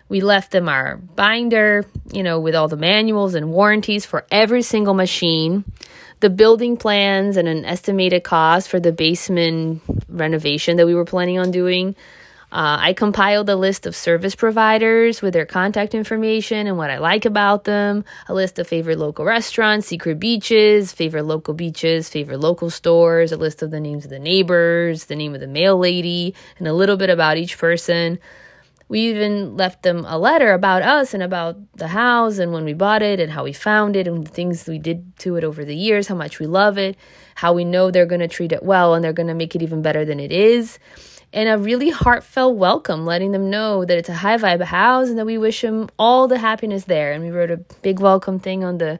We 0.08 0.20
left 0.20 0.52
them 0.52 0.68
our 0.68 0.96
binder, 0.96 1.84
you 2.12 2.22
know, 2.22 2.40
with 2.40 2.54
all 2.54 2.68
the 2.68 2.76
manuals 2.76 3.34
and 3.34 3.52
warranties 3.52 4.06
for 4.06 4.26
every 4.30 4.62
single 4.62 4.94
machine, 4.94 5.64
the 6.20 6.30
building 6.30 6.76
plans, 6.76 7.36
and 7.36 7.46
an 7.46 7.64
estimated 7.64 8.24
cost 8.24 8.68
for 8.68 8.80
the 8.80 8.92
basement 8.92 9.82
renovation 10.08 10.76
that 10.76 10.86
we 10.86 10.94
were 10.94 11.04
planning 11.04 11.38
on 11.38 11.50
doing. 11.50 11.94
Uh, 12.50 12.78
I 12.80 12.94
compiled 12.94 13.50
a 13.50 13.56
list 13.56 13.84
of 13.84 13.94
service 13.94 14.34
providers 14.34 15.20
with 15.20 15.34
their 15.34 15.44
contact 15.44 15.94
information 15.94 16.66
and 16.66 16.78
what 16.78 16.90
I 16.90 16.96
like 16.96 17.26
about 17.26 17.64
them, 17.64 18.06
a 18.26 18.32
list 18.32 18.58
of 18.58 18.66
favorite 18.66 18.98
local 18.98 19.26
restaurants, 19.26 19.86
secret 19.86 20.18
beaches, 20.18 20.90
favorite 20.90 21.24
local 21.24 21.52
beaches, 21.52 22.08
favorite 22.08 22.40
local 22.40 22.70
stores, 22.70 23.32
a 23.32 23.36
list 23.36 23.60
of 23.60 23.70
the 23.70 23.80
names 23.80 24.04
of 24.04 24.10
the 24.10 24.18
neighbors, 24.18 25.04
the 25.04 25.16
name 25.16 25.34
of 25.34 25.40
the 25.40 25.46
mail 25.46 25.76
lady, 25.76 26.34
and 26.58 26.66
a 26.66 26.72
little 26.72 26.96
bit 26.96 27.10
about 27.10 27.36
each 27.36 27.58
person. 27.58 28.18
We 28.88 29.00
even 29.00 29.56
left 29.56 29.82
them 29.82 30.04
a 30.06 30.18
letter 30.18 30.52
about 30.52 30.82
us 30.82 31.12
and 31.12 31.22
about 31.22 31.58
the 31.76 31.88
house 31.88 32.38
and 32.38 32.52
when 32.52 32.64
we 32.64 32.72
bought 32.72 33.02
it 33.02 33.20
and 33.20 33.30
how 33.30 33.44
we 33.44 33.52
found 33.52 33.96
it 33.96 34.08
and 34.08 34.26
the 34.26 34.30
things 34.30 34.66
we 34.66 34.78
did 34.78 35.16
to 35.18 35.36
it 35.36 35.44
over 35.44 35.64
the 35.64 35.76
years, 35.76 36.08
how 36.08 36.14
much 36.14 36.38
we 36.38 36.46
love 36.46 36.78
it, 36.78 36.96
how 37.34 37.52
we 37.52 37.64
know 37.64 37.90
they're 37.90 38.06
going 38.06 38.20
to 38.20 38.28
treat 38.28 38.50
it 38.50 38.62
well 38.62 38.94
and 38.94 39.04
they're 39.04 39.12
going 39.12 39.26
to 39.26 39.34
make 39.34 39.54
it 39.54 39.62
even 39.62 39.82
better 39.82 40.06
than 40.06 40.18
it 40.18 40.32
is. 40.32 40.78
And 41.34 41.50
a 41.50 41.58
really 41.58 41.90
heartfelt 41.90 42.56
welcome, 42.56 43.04
letting 43.04 43.32
them 43.32 43.50
know 43.50 43.84
that 43.84 43.98
it's 43.98 44.08
a 44.08 44.14
high 44.14 44.38
vibe 44.38 44.62
house 44.62 45.10
and 45.10 45.18
that 45.18 45.26
we 45.26 45.36
wish 45.36 45.60
them 45.60 45.90
all 45.98 46.26
the 46.26 46.38
happiness 46.38 46.84
there. 46.84 47.12
And 47.12 47.22
we 47.22 47.30
wrote 47.30 47.50
a 47.50 47.58
big 47.82 48.00
welcome 48.00 48.38
thing 48.38 48.64
on 48.64 48.78
the 48.78 48.98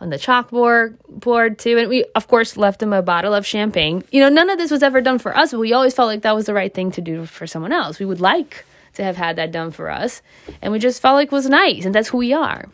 on 0.00 0.10
the 0.10 0.16
chalkboard 0.16 0.96
board 1.08 1.58
too. 1.58 1.78
And 1.78 1.88
we 1.88 2.04
of 2.16 2.26
course 2.26 2.56
left 2.56 2.80
them 2.80 2.92
a 2.92 3.02
bottle 3.02 3.34
of 3.34 3.46
champagne. 3.46 4.02
You 4.10 4.20
know, 4.20 4.28
none 4.28 4.50
of 4.50 4.58
this 4.58 4.72
was 4.72 4.82
ever 4.82 5.00
done 5.00 5.18
for 5.20 5.36
us, 5.36 5.52
but 5.52 5.60
we 5.60 5.72
always 5.72 5.94
felt 5.94 6.08
like 6.08 6.22
that 6.22 6.34
was 6.34 6.46
the 6.46 6.54
right 6.54 6.72
thing 6.72 6.90
to 6.92 7.00
do 7.00 7.26
for 7.26 7.46
someone 7.46 7.72
else. 7.72 8.00
We 8.00 8.06
would 8.06 8.20
like 8.20 8.64
to 8.94 9.04
have 9.04 9.16
had 9.16 9.36
that 9.36 9.52
done 9.52 9.70
for 9.70 9.90
us. 9.90 10.22
And 10.62 10.72
we 10.72 10.78
just 10.78 11.02
felt 11.02 11.14
like 11.14 11.28
it 11.28 11.32
was 11.32 11.48
nice, 11.48 11.84
and 11.84 11.94
that's 11.94 12.08
who 12.08 12.18
we 12.18 12.32
are. 12.32 12.68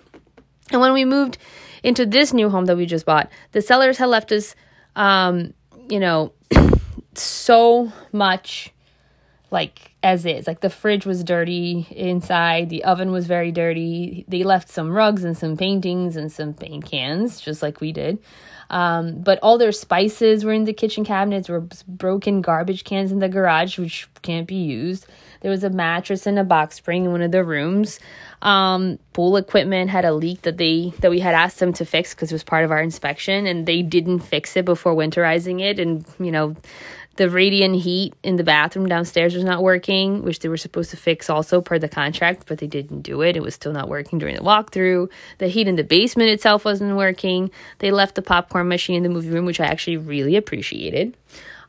And 0.71 0.81
when 0.81 0.93
we 0.93 1.05
moved 1.05 1.39
into 1.83 2.07
this 2.07 2.33
new 2.33 2.49
home 2.49 2.65
that 2.67 2.77
we 2.77 2.87
just 2.87 3.07
bought, 3.07 3.31
the 3.53 3.61
sellers 3.61 3.99
had 3.99 4.07
left 4.07 4.33
us, 4.33 4.55
um, 4.97 5.53
you 5.89 6.01
know, 6.01 6.33
so 7.15 7.93
much 8.13 8.73
like 9.51 9.95
as 10.03 10.27
is. 10.27 10.47
Like 10.47 10.61
the 10.61 10.69
fridge 10.69 11.07
was 11.07 11.23
dirty 11.23 11.87
inside, 11.91 12.69
the 12.69 12.85
oven 12.85 13.13
was 13.13 13.27
very 13.27 13.53
dirty. 13.53 14.25
They 14.29 14.43
left 14.43 14.69
some 14.69 14.91
rugs 14.91 15.25
and 15.25 15.37
some 15.37 15.57
paintings 15.57 16.17
and 16.17 16.31
some 16.31 16.55
paint 16.55 16.85
cans, 16.85 17.41
just 17.41 17.63
like 17.63 17.81
we 17.81 17.93
did. 17.93 18.19
Um, 18.71 19.21
but 19.21 19.39
all 19.43 19.57
their 19.57 19.73
spices 19.73 20.45
were 20.45 20.53
in 20.53 20.65
the 20.65 20.73
kitchen 20.73 21.05
cabinets, 21.05 21.49
were 21.49 21.67
broken 21.87 22.41
garbage 22.41 22.85
cans 22.85 23.13
in 23.13 23.21
the 23.21 23.29
garage, 23.29 23.79
which 23.79 24.09
can't 24.23 24.49
be 24.49 24.57
used. 24.57 25.07
There 25.45 25.51
was 25.51 25.63
a 25.63 25.69
mattress 25.69 26.27
and 26.27 26.39
a 26.39 26.43
box 26.43 26.77
spring 26.77 27.05
in 27.05 27.13
one 27.13 27.21
of 27.21 27.31
the 27.31 27.45
rooms. 27.45 28.01
Um, 28.41 28.99
pool 29.13 29.37
equipment 29.37 29.91
had 29.91 30.07
a 30.07 30.15
leak 30.15 30.41
that 30.43 30.57
they 30.57 30.95
that 31.01 31.11
we 31.11 31.21
had 31.21 31.35
asked 31.35 31.59
them 31.59 31.75
to 31.75 31.85
fix 31.85 32.15
because 32.15 32.33
it 32.33 32.35
was 32.35 32.43
part 32.43 32.65
of 32.65 32.71
our 32.71 32.81
inspection, 32.81 33.47
and 33.47 33.67
they 33.67 33.83
didn't 33.83 34.21
fix 34.21 34.57
it 34.57 34.65
before 34.65 34.95
winterizing 34.95 35.61
it. 35.61 35.79
And 35.79 36.07
you 36.19 36.33
know, 36.33 36.57
the 37.17 37.29
radiant 37.29 37.77
heat 37.77 38.15
in 38.23 38.37
the 38.37 38.43
bathroom 38.43 38.89
downstairs 38.89 39.35
was 39.35 39.45
not 39.45 39.63
working, 39.63 40.23
which 40.23 40.39
they 40.39 40.49
were 40.49 40.57
supposed 40.57 40.91
to 40.93 40.97
fix 40.97 41.29
also 41.29 41.61
per 41.61 41.79
the 41.79 41.91
contract, 41.91 42.45
but 42.47 42.57
they 42.57 42.67
didn't 42.67 43.03
do 43.03 43.21
it. 43.21 43.37
It 43.37 43.43
was 43.43 43.55
still 43.55 43.73
not 43.73 43.91
working 43.91 44.19
during 44.19 44.37
the 44.37 44.43
walkthrough. 44.43 45.11
The 45.37 45.49
heat 45.49 45.69
in 45.69 45.77
the 45.77 45.85
basement 45.85 46.31
itself 46.31 46.65
wasn't 46.65 46.97
working. 46.97 47.51
They 47.81 47.91
left 47.91 48.15
the 48.15 48.23
popcorn 48.23 48.69
machine 48.69 48.97
in 48.97 49.03
the 49.03 49.11
movie 49.11 49.29
room, 49.29 49.45
which 49.45 49.61
I 49.61 49.67
actually 49.67 49.99
really 49.99 50.37
appreciated. 50.37 51.19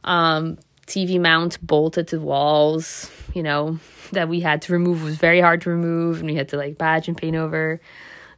Um, 0.06 0.60
TV 0.88 1.20
mount 1.20 1.60
bolted 1.66 2.08
to 2.10 2.20
walls, 2.20 3.10
you 3.34 3.44
know, 3.44 3.80
that 4.12 4.30
we 4.30 4.40
had 4.40 4.62
to 4.64 4.74
remove 4.74 5.04
was 5.04 5.18
very 5.18 5.42
hard 5.42 5.62
to 5.62 5.70
remove 5.70 6.20
and 6.20 6.30
we 6.30 6.36
had 6.36 6.50
to 6.50 6.58
like 6.58 6.78
badge 6.78 7.08
and 7.08 7.18
paint 7.18 7.36
over. 7.36 7.82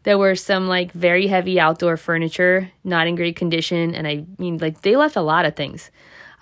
There 0.04 0.18
were 0.18 0.36
some 0.36 0.68
like 0.68 0.92
very 0.94 1.28
heavy 1.28 1.60
outdoor 1.60 1.98
furniture, 1.98 2.72
not 2.84 3.08
in 3.08 3.16
great 3.16 3.36
condition. 3.36 3.94
And 3.94 4.08
I 4.08 4.26
mean, 4.38 4.58
like 4.60 4.82
they 4.82 4.96
left 4.96 5.18
a 5.18 5.22
lot 5.22 5.46
of 5.46 5.56
things, 5.56 5.92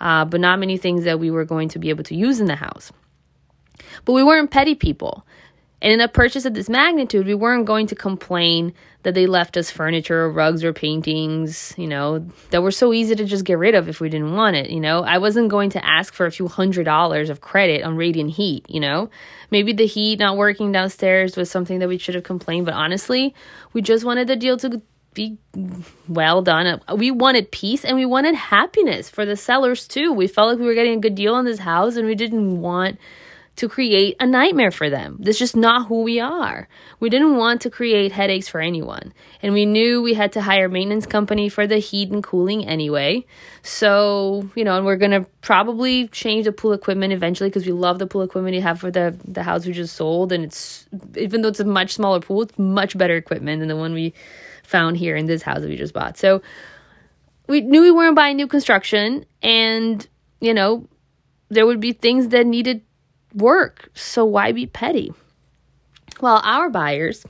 uh, 0.00 0.24
but 0.24 0.40
not 0.40 0.60
many 0.60 0.76
things 0.76 1.04
that 1.04 1.18
we 1.18 1.30
were 1.30 1.44
going 1.44 1.68
to 1.70 1.78
be 1.78 1.90
able 1.90 2.04
to 2.04 2.14
use 2.14 2.38
in 2.38 2.46
the 2.46 2.56
house. 2.56 2.92
But 4.04 4.12
we 4.12 4.22
weren't 4.22 4.50
petty 4.50 4.74
people. 4.74 5.26
And 5.82 5.92
in 5.92 6.00
a 6.00 6.08
purchase 6.08 6.44
of 6.44 6.54
this 6.54 6.68
magnitude, 6.68 7.26
we 7.26 7.34
weren't 7.34 7.66
going 7.66 7.86
to 7.88 7.94
complain 7.94 8.72
that 9.06 9.14
they 9.14 9.28
left 9.28 9.56
us 9.56 9.70
furniture 9.70 10.24
or 10.24 10.32
rugs 10.32 10.64
or 10.64 10.72
paintings, 10.72 11.72
you 11.78 11.86
know, 11.86 12.26
that 12.50 12.60
were 12.60 12.72
so 12.72 12.92
easy 12.92 13.14
to 13.14 13.24
just 13.24 13.44
get 13.44 13.56
rid 13.56 13.76
of 13.76 13.88
if 13.88 14.00
we 14.00 14.08
didn't 14.08 14.34
want 14.34 14.56
it, 14.56 14.68
you 14.68 14.80
know. 14.80 15.04
I 15.04 15.18
wasn't 15.18 15.48
going 15.48 15.70
to 15.70 15.86
ask 15.86 16.12
for 16.12 16.26
a 16.26 16.32
few 16.32 16.48
hundred 16.48 16.86
dollars 16.86 17.30
of 17.30 17.40
credit 17.40 17.84
on 17.84 17.96
radiant 17.96 18.32
heat, 18.32 18.66
you 18.68 18.80
know. 18.80 19.08
Maybe 19.52 19.72
the 19.72 19.86
heat 19.86 20.18
not 20.18 20.36
working 20.36 20.72
downstairs 20.72 21.36
was 21.36 21.48
something 21.48 21.78
that 21.78 21.88
we 21.88 21.98
should 21.98 22.16
have 22.16 22.24
complained, 22.24 22.66
but 22.66 22.74
honestly, 22.74 23.32
we 23.74 23.80
just 23.80 24.04
wanted 24.04 24.26
the 24.26 24.34
deal 24.34 24.56
to 24.56 24.82
be 25.14 25.38
well 26.08 26.42
done. 26.42 26.80
We 26.92 27.12
wanted 27.12 27.52
peace 27.52 27.84
and 27.84 27.96
we 27.96 28.06
wanted 28.06 28.34
happiness 28.34 29.08
for 29.08 29.24
the 29.24 29.36
sellers 29.36 29.86
too. 29.86 30.12
We 30.12 30.26
felt 30.26 30.48
like 30.48 30.58
we 30.58 30.66
were 30.66 30.74
getting 30.74 30.98
a 30.98 31.00
good 31.00 31.14
deal 31.14 31.36
on 31.36 31.44
this 31.44 31.60
house 31.60 31.94
and 31.94 32.08
we 32.08 32.16
didn't 32.16 32.60
want 32.60 32.98
to 33.56 33.68
create 33.68 34.16
a 34.20 34.26
nightmare 34.26 34.70
for 34.70 34.90
them. 34.90 35.16
That's 35.20 35.38
just 35.38 35.56
not 35.56 35.88
who 35.88 36.02
we 36.02 36.20
are. 36.20 36.68
We 37.00 37.08
didn't 37.08 37.36
want 37.36 37.62
to 37.62 37.70
create 37.70 38.12
headaches 38.12 38.48
for 38.48 38.60
anyone. 38.60 39.14
And 39.42 39.54
we 39.54 39.64
knew 39.64 40.02
we 40.02 40.12
had 40.12 40.32
to 40.32 40.42
hire 40.42 40.68
maintenance 40.68 41.06
company 41.06 41.48
for 41.48 41.66
the 41.66 41.78
heat 41.78 42.10
and 42.10 42.22
cooling 42.22 42.66
anyway. 42.66 43.24
So, 43.62 44.48
you 44.54 44.62
know, 44.62 44.76
and 44.76 44.84
we're 44.84 44.96
going 44.96 45.12
to 45.12 45.26
probably 45.40 46.08
change 46.08 46.44
the 46.44 46.52
pool 46.52 46.74
equipment 46.74 47.14
eventually 47.14 47.48
because 47.48 47.64
we 47.64 47.72
love 47.72 47.98
the 47.98 48.06
pool 48.06 48.22
equipment 48.22 48.54
you 48.54 48.62
have 48.62 48.78
for 48.78 48.90
the, 48.90 49.18
the 49.24 49.42
house 49.42 49.64
we 49.64 49.72
just 49.72 49.96
sold. 49.96 50.32
And 50.32 50.44
it's, 50.44 50.86
even 51.16 51.40
though 51.40 51.48
it's 51.48 51.60
a 51.60 51.64
much 51.64 51.94
smaller 51.94 52.20
pool, 52.20 52.42
it's 52.42 52.58
much 52.58 52.96
better 52.98 53.16
equipment 53.16 53.60
than 53.60 53.68
the 53.68 53.76
one 53.76 53.94
we 53.94 54.12
found 54.64 54.98
here 54.98 55.16
in 55.16 55.26
this 55.26 55.42
house 55.42 55.60
that 55.60 55.68
we 55.68 55.76
just 55.76 55.94
bought. 55.94 56.18
So 56.18 56.42
we 57.48 57.62
knew 57.62 57.80
we 57.80 57.90
weren't 57.90 58.16
buying 58.16 58.36
new 58.36 58.48
construction 58.48 59.24
and, 59.42 60.06
you 60.40 60.52
know, 60.52 60.86
there 61.48 61.64
would 61.64 61.80
be 61.80 61.92
things 61.92 62.28
that 62.28 62.46
needed 62.46 62.82
work, 63.36 63.90
so 63.94 64.24
why 64.24 64.52
be 64.52 64.66
petty? 64.66 65.12
Well, 66.20 66.40
our 66.44 66.70
buyers 66.70 67.24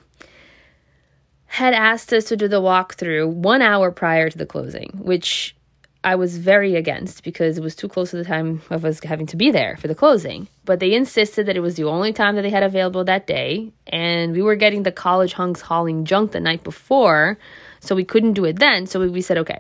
had 1.47 1.75
asked 1.75 2.13
us 2.13 2.25
to 2.27 2.37
do 2.37 2.49
the 2.49 2.61
walkthrough 2.61 3.29
one 3.29 3.63
hour 3.63 3.91
prior 3.91 4.31
to 4.31 4.39
the 4.39 4.47
closing, 4.47 4.91
which 5.03 5.57
I 6.05 6.15
was 6.15 6.39
very 6.39 6.77
against 6.77 7.25
because 7.25 7.59
it 7.59 7.65
was 7.65 7.75
too 7.75 7.89
close 7.89 8.11
to 8.11 8.17
the 8.17 8.25
time 8.25 8.63
of 8.71 8.85
us 8.85 9.03
having 9.03 9.27
to 9.27 9.37
be 9.37 9.51
there 9.51 9.77
for 9.77 9.89
the 9.89 9.95
closing. 9.95 10.47
But 10.65 10.79
they 10.79 10.95
insisted 10.95 11.47
that 11.47 11.57
it 11.57 11.61
was 11.61 11.75
the 11.75 11.85
only 11.85 12.13
time 12.13 12.37
that 12.37 12.43
they 12.43 12.51
had 12.51 12.63
available 12.63 13.03
that 13.05 13.27
day, 13.27 13.73
and 13.89 14.33
we 14.33 14.43
were 14.43 14.55
getting 14.55 14.85
the 14.85 14.93
college 14.93 15.33
hunks 15.33 15.63
hauling 15.63 16.05
junk 16.05 16.31
the 16.31 16.39
night 16.39 16.63
before, 16.63 17.39
so 17.81 17.97
we 17.97 18.05
couldn't 18.05 18.35
do 18.35 18.45
it 18.45 18.61
then. 18.61 18.87
So 18.87 19.09
we 19.09 19.21
said, 19.21 19.39
okay. 19.39 19.59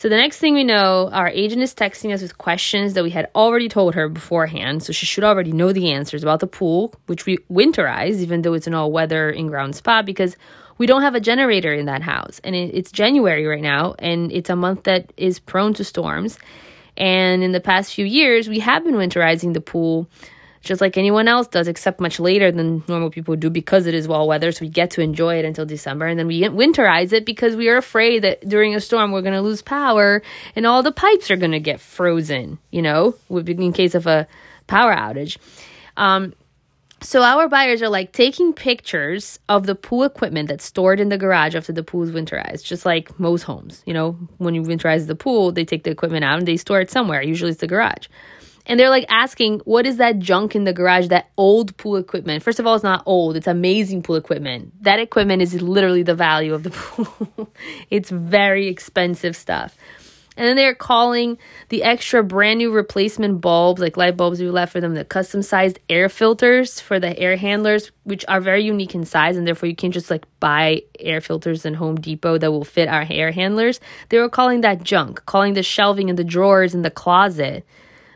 So 0.00 0.08
the 0.08 0.16
next 0.16 0.38
thing 0.38 0.54
we 0.54 0.64
know, 0.64 1.10
our 1.12 1.28
agent 1.28 1.60
is 1.60 1.74
texting 1.74 2.14
us 2.14 2.22
with 2.22 2.38
questions 2.38 2.94
that 2.94 3.04
we 3.04 3.10
had 3.10 3.28
already 3.34 3.68
told 3.68 3.94
her 3.96 4.08
beforehand. 4.08 4.82
So 4.82 4.94
she 4.94 5.04
should 5.04 5.24
already 5.24 5.52
know 5.52 5.74
the 5.74 5.92
answers 5.92 6.22
about 6.22 6.40
the 6.40 6.46
pool, 6.46 6.94
which 7.04 7.26
we 7.26 7.36
winterize, 7.52 8.16
even 8.20 8.40
though 8.40 8.54
it's 8.54 8.66
an 8.66 8.72
all 8.72 8.90
weather 8.90 9.28
in 9.28 9.48
ground 9.48 9.76
spa, 9.76 10.00
because 10.00 10.38
we 10.78 10.86
don't 10.86 11.02
have 11.02 11.14
a 11.14 11.20
generator 11.20 11.74
in 11.74 11.84
that 11.84 12.00
house. 12.00 12.40
And 12.42 12.56
it's 12.56 12.90
January 12.90 13.44
right 13.44 13.60
now, 13.60 13.94
and 13.98 14.32
it's 14.32 14.48
a 14.48 14.56
month 14.56 14.84
that 14.84 15.12
is 15.18 15.38
prone 15.38 15.74
to 15.74 15.84
storms. 15.84 16.38
And 16.96 17.44
in 17.44 17.52
the 17.52 17.60
past 17.60 17.92
few 17.92 18.06
years, 18.06 18.48
we 18.48 18.60
have 18.60 18.82
been 18.82 18.94
winterizing 18.94 19.52
the 19.52 19.60
pool 19.60 20.08
just 20.62 20.80
like 20.80 20.98
anyone 20.98 21.26
else 21.26 21.46
does, 21.46 21.68
except 21.68 22.00
much 22.00 22.20
later 22.20 22.52
than 22.52 22.82
normal 22.86 23.10
people 23.10 23.34
do 23.34 23.48
because 23.48 23.86
it 23.86 23.94
is 23.94 24.06
well 24.06 24.28
weather. 24.28 24.52
So 24.52 24.64
we 24.64 24.68
get 24.68 24.90
to 24.92 25.00
enjoy 25.00 25.38
it 25.38 25.44
until 25.44 25.64
December. 25.64 26.06
And 26.06 26.18
then 26.18 26.26
we 26.26 26.42
winterize 26.42 27.12
it 27.12 27.24
because 27.24 27.56
we 27.56 27.68
are 27.68 27.78
afraid 27.78 28.22
that 28.22 28.46
during 28.46 28.74
a 28.74 28.80
storm 28.80 29.10
we're 29.12 29.22
going 29.22 29.34
to 29.34 29.40
lose 29.40 29.62
power 29.62 30.22
and 30.54 30.66
all 30.66 30.82
the 30.82 30.92
pipes 30.92 31.30
are 31.30 31.36
going 31.36 31.52
to 31.52 31.60
get 31.60 31.80
frozen, 31.80 32.58
you 32.70 32.82
know, 32.82 33.14
in 33.30 33.72
case 33.72 33.94
of 33.94 34.06
a 34.06 34.26
power 34.66 34.94
outage. 34.94 35.38
Um, 35.96 36.34
so 37.02 37.22
our 37.22 37.48
buyers 37.48 37.80
are 37.80 37.88
like 37.88 38.12
taking 38.12 38.52
pictures 38.52 39.38
of 39.48 39.64
the 39.64 39.74
pool 39.74 40.02
equipment 40.04 40.48
that's 40.48 40.64
stored 40.64 41.00
in 41.00 41.08
the 41.08 41.16
garage 41.16 41.54
after 41.54 41.72
the 41.72 41.82
pool 41.82 42.02
is 42.02 42.10
winterized, 42.10 42.64
just 42.64 42.84
like 42.84 43.18
most 43.18 43.42
homes. 43.42 43.82
You 43.86 43.94
know, 43.94 44.12
when 44.36 44.54
you 44.54 44.60
winterize 44.60 45.06
the 45.06 45.14
pool, 45.14 45.50
they 45.50 45.64
take 45.64 45.84
the 45.84 45.90
equipment 45.90 46.24
out 46.24 46.38
and 46.38 46.46
they 46.46 46.58
store 46.58 46.80
it 46.80 46.90
somewhere. 46.90 47.22
Usually 47.22 47.52
it's 47.52 47.60
the 47.60 47.66
garage. 47.66 48.08
And 48.66 48.78
they're 48.78 48.90
like 48.90 49.06
asking, 49.08 49.60
what 49.60 49.86
is 49.86 49.96
that 49.96 50.18
junk 50.18 50.54
in 50.54 50.64
the 50.64 50.72
garage, 50.72 51.08
that 51.08 51.30
old 51.36 51.76
pool 51.76 51.96
equipment? 51.96 52.42
First 52.42 52.60
of 52.60 52.66
all, 52.66 52.74
it's 52.74 52.84
not 52.84 53.02
old, 53.06 53.36
it's 53.36 53.46
amazing 53.46 54.02
pool 54.02 54.16
equipment. 54.16 54.72
That 54.82 55.00
equipment 55.00 55.42
is 55.42 55.60
literally 55.60 56.02
the 56.02 56.14
value 56.14 56.54
of 56.54 56.62
the 56.62 56.70
pool. 56.70 57.52
it's 57.90 58.10
very 58.10 58.68
expensive 58.68 59.34
stuff. 59.34 59.76
And 60.36 60.46
then 60.46 60.56
they're 60.56 60.74
calling 60.74 61.36
the 61.68 61.82
extra 61.82 62.22
brand 62.22 62.58
new 62.58 62.72
replacement 62.72 63.42
bulbs, 63.42 63.80
like 63.80 63.98
light 63.98 64.16
bulbs 64.16 64.40
we 64.40 64.48
left 64.48 64.72
for 64.72 64.80
them, 64.80 64.94
the 64.94 65.04
custom 65.04 65.42
sized 65.42 65.78
air 65.90 66.08
filters 66.08 66.80
for 66.80 66.98
the 66.98 67.18
air 67.18 67.36
handlers, 67.36 67.90
which 68.04 68.24
are 68.26 68.40
very 68.40 68.62
unique 68.62 68.94
in 68.94 69.04
size, 69.04 69.36
and 69.36 69.46
therefore 69.46 69.68
you 69.68 69.74
can't 69.74 69.92
just 69.92 70.10
like 70.10 70.24
buy 70.38 70.82
air 70.98 71.20
filters 71.20 71.66
in 71.66 71.74
Home 71.74 71.96
Depot 71.96 72.38
that 72.38 72.52
will 72.52 72.64
fit 72.64 72.88
our 72.88 73.04
air 73.10 73.32
handlers. 73.32 73.80
They 74.08 74.18
were 74.18 74.30
calling 74.30 74.62
that 74.62 74.82
junk, 74.82 75.26
calling 75.26 75.54
the 75.54 75.62
shelving 75.62 76.08
and 76.08 76.18
the 76.18 76.24
drawers 76.24 76.74
in 76.74 76.82
the 76.82 76.90
closet 76.90 77.66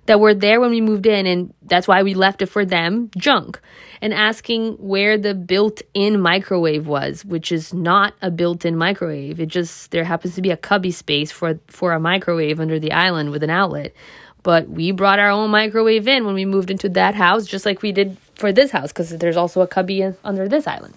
that 0.06 0.20
were 0.20 0.34
there 0.34 0.60
when 0.60 0.70
we 0.70 0.80
moved 0.80 1.06
in, 1.06 1.26
and 1.26 1.54
that's 1.62 1.88
why 1.88 2.02
we 2.02 2.14
left 2.14 2.42
it 2.42 2.46
for 2.46 2.64
them 2.64 3.10
junk. 3.16 3.60
And 4.00 4.12
asking 4.12 4.74
where 4.74 5.16
the 5.16 5.34
built 5.34 5.80
in 5.94 6.20
microwave 6.20 6.86
was, 6.86 7.24
which 7.24 7.50
is 7.50 7.72
not 7.72 8.14
a 8.20 8.30
built 8.30 8.64
in 8.64 8.76
microwave. 8.76 9.40
It 9.40 9.46
just, 9.46 9.90
there 9.92 10.04
happens 10.04 10.34
to 10.34 10.42
be 10.42 10.50
a 10.50 10.56
cubby 10.56 10.90
space 10.90 11.32
for, 11.32 11.58
for 11.68 11.92
a 11.92 12.00
microwave 12.00 12.60
under 12.60 12.78
the 12.78 12.92
island 12.92 13.30
with 13.30 13.42
an 13.42 13.50
outlet. 13.50 13.94
But 14.42 14.68
we 14.68 14.92
brought 14.92 15.18
our 15.18 15.30
own 15.30 15.50
microwave 15.50 16.06
in 16.06 16.26
when 16.26 16.34
we 16.34 16.44
moved 16.44 16.70
into 16.70 16.90
that 16.90 17.14
house, 17.14 17.46
just 17.46 17.64
like 17.64 17.80
we 17.80 17.92
did 17.92 18.18
for 18.34 18.52
this 18.52 18.70
house, 18.70 18.92
because 18.92 19.08
there's 19.08 19.38
also 19.38 19.62
a 19.62 19.66
cubby 19.66 20.04
under 20.22 20.48
this 20.48 20.66
island. 20.66 20.94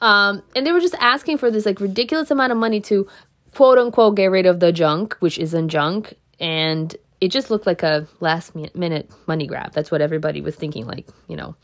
Um, 0.00 0.42
and 0.54 0.64
they 0.64 0.72
were 0.72 0.80
just 0.80 0.94
asking 1.00 1.38
for 1.38 1.50
this 1.50 1.66
like 1.66 1.80
ridiculous 1.80 2.30
amount 2.30 2.52
of 2.52 2.58
money 2.58 2.80
to 2.82 3.08
quote 3.54 3.78
unquote 3.78 4.14
get 4.14 4.26
rid 4.26 4.46
of 4.46 4.60
the 4.60 4.70
junk, 4.70 5.16
which 5.20 5.38
isn't 5.38 5.68
junk, 5.68 6.14
and 6.38 6.94
it 7.20 7.28
just 7.28 7.50
looked 7.50 7.66
like 7.66 7.82
a 7.82 8.06
last 8.20 8.54
minute 8.74 9.10
money 9.26 9.46
grab. 9.46 9.72
That's 9.72 9.90
what 9.90 10.00
everybody 10.00 10.40
was 10.40 10.54
thinking, 10.54 10.86
like, 10.86 11.06
you 11.28 11.36
know. 11.36 11.56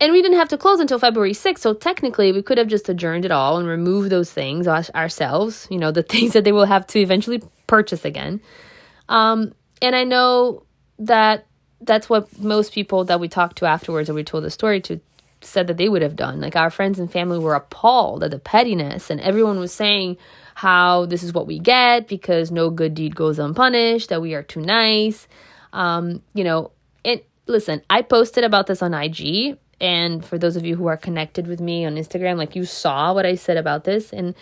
And 0.00 0.12
we 0.12 0.22
didn't 0.22 0.38
have 0.38 0.48
to 0.50 0.58
close 0.58 0.78
until 0.78 0.98
February 0.98 1.32
6th, 1.32 1.58
so 1.58 1.74
technically 1.74 2.30
we 2.30 2.42
could 2.42 2.56
have 2.58 2.68
just 2.68 2.88
adjourned 2.88 3.24
it 3.24 3.32
all 3.32 3.58
and 3.58 3.66
removed 3.66 4.10
those 4.10 4.32
things 4.32 4.68
ourselves, 4.68 5.66
you 5.70 5.78
know, 5.78 5.90
the 5.90 6.02
things 6.14 6.32
that 6.32 6.44
they 6.44 6.52
will 6.52 6.66
have 6.66 6.86
to 6.88 7.00
eventually 7.00 7.42
purchase 7.66 8.04
again. 8.04 8.40
Um, 9.08 9.54
and 9.82 9.96
I 9.96 10.04
know 10.04 10.64
that 11.00 11.46
that's 11.80 12.08
what 12.08 12.38
most 12.38 12.72
people 12.72 13.04
that 13.04 13.20
we 13.20 13.28
talked 13.28 13.58
to 13.58 13.66
afterwards 13.66 14.10
or 14.10 14.14
we 14.14 14.24
told 14.24 14.44
the 14.44 14.50
story 14.50 14.80
to 14.82 15.00
said 15.40 15.68
that 15.68 15.76
they 15.76 15.88
would 15.88 16.02
have 16.02 16.16
done. 16.16 16.40
Like 16.40 16.56
our 16.56 16.70
friends 16.70 16.98
and 16.98 17.10
family 17.10 17.38
were 17.38 17.54
appalled 17.54 18.24
at 18.24 18.30
the 18.30 18.38
pettiness, 18.38 19.10
and 19.10 19.20
everyone 19.20 19.58
was 19.58 19.72
saying, 19.72 20.16
how 20.58 21.06
this 21.06 21.22
is 21.22 21.32
what 21.32 21.46
we 21.46 21.56
get 21.60 22.08
because 22.08 22.50
no 22.50 22.68
good 22.68 22.92
deed 22.92 23.14
goes 23.14 23.38
unpunished, 23.38 24.08
that 24.08 24.20
we 24.20 24.34
are 24.34 24.42
too 24.42 24.60
nice. 24.60 25.28
Um, 25.72 26.20
you 26.34 26.42
know, 26.42 26.72
and 27.04 27.20
listen, 27.46 27.80
I 27.88 28.02
posted 28.02 28.42
about 28.42 28.66
this 28.66 28.82
on 28.82 28.92
IG. 28.92 29.56
And 29.80 30.24
for 30.24 30.36
those 30.36 30.56
of 30.56 30.66
you 30.66 30.74
who 30.74 30.88
are 30.88 30.96
connected 30.96 31.46
with 31.46 31.60
me 31.60 31.84
on 31.84 31.94
Instagram, 31.94 32.38
like 32.38 32.56
you 32.56 32.64
saw 32.64 33.14
what 33.14 33.24
I 33.24 33.36
said 33.36 33.56
about 33.56 33.84
this, 33.84 34.12
and 34.12 34.34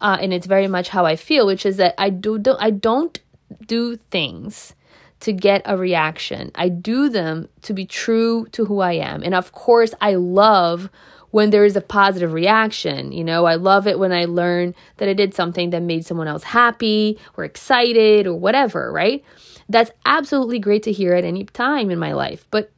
uh, 0.00 0.16
and 0.20 0.32
it's 0.32 0.46
very 0.46 0.68
much 0.68 0.90
how 0.90 1.04
I 1.04 1.16
feel, 1.16 1.48
which 1.48 1.66
is 1.66 1.78
that 1.78 1.96
I 1.98 2.10
do, 2.10 2.38
do 2.38 2.54
I 2.60 2.70
don't 2.70 3.18
do 3.66 3.96
things 3.96 4.72
to 5.18 5.32
get 5.32 5.62
a 5.64 5.76
reaction. 5.76 6.52
I 6.54 6.68
do 6.68 7.08
them 7.08 7.48
to 7.62 7.72
be 7.72 7.86
true 7.86 8.46
to 8.52 8.66
who 8.66 8.78
I 8.78 8.92
am. 8.92 9.24
And 9.24 9.34
of 9.34 9.50
course, 9.50 9.94
I 10.00 10.14
love 10.14 10.90
when 11.30 11.50
there 11.50 11.64
is 11.64 11.76
a 11.76 11.80
positive 11.80 12.32
reaction. 12.32 13.12
You 13.12 13.24
know, 13.24 13.44
I 13.44 13.54
love 13.56 13.86
it 13.86 13.98
when 13.98 14.12
I 14.12 14.24
learn 14.24 14.74
that 14.98 15.08
I 15.08 15.12
did 15.12 15.34
something 15.34 15.70
that 15.70 15.82
made 15.82 16.06
someone 16.06 16.28
else 16.28 16.44
happy 16.44 17.18
or 17.36 17.44
excited 17.44 18.26
or 18.26 18.34
whatever, 18.34 18.92
right? 18.92 19.24
That's 19.68 19.90
absolutely 20.04 20.58
great 20.58 20.82
to 20.84 20.92
hear 20.92 21.14
at 21.14 21.24
any 21.24 21.44
time 21.44 21.90
in 21.90 21.98
my 21.98 22.12
life. 22.12 22.46
But 22.50 22.70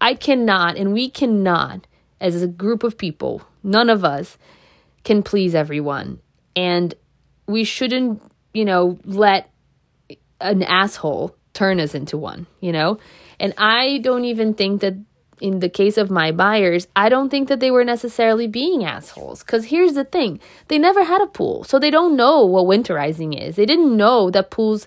I 0.00 0.14
cannot, 0.14 0.76
and 0.76 0.92
we 0.92 1.08
cannot, 1.08 1.86
as 2.20 2.42
a 2.42 2.48
group 2.48 2.82
of 2.82 2.98
people, 2.98 3.42
none 3.62 3.90
of 3.90 4.04
us 4.04 4.38
can 5.04 5.22
please 5.22 5.54
everyone. 5.54 6.20
And 6.56 6.94
we 7.46 7.64
shouldn't, 7.64 8.22
you 8.52 8.64
know, 8.64 8.98
let 9.04 9.50
an 10.40 10.62
asshole 10.62 11.36
turn 11.52 11.78
us 11.80 11.94
into 11.94 12.16
one, 12.16 12.46
you 12.60 12.72
know? 12.72 12.98
And 13.38 13.54
I 13.58 13.98
don't 13.98 14.24
even 14.24 14.54
think 14.54 14.80
that 14.80 14.94
in 15.44 15.60
the 15.60 15.68
case 15.68 15.98
of 15.98 16.10
my 16.10 16.32
buyers, 16.32 16.88
I 16.96 17.10
don't 17.10 17.28
think 17.28 17.48
that 17.48 17.60
they 17.60 17.70
were 17.70 17.84
necessarily 17.84 18.46
being 18.46 18.82
assholes. 18.82 19.44
Because 19.44 19.66
here's 19.66 19.92
the 19.92 20.04
thing 20.04 20.40
they 20.68 20.78
never 20.78 21.04
had 21.04 21.20
a 21.20 21.26
pool, 21.26 21.64
so 21.64 21.78
they 21.78 21.90
don't 21.90 22.16
know 22.16 22.46
what 22.46 22.64
winterizing 22.64 23.38
is. 23.38 23.56
They 23.56 23.66
didn't 23.66 23.94
know 23.94 24.30
that 24.30 24.50
pools 24.50 24.86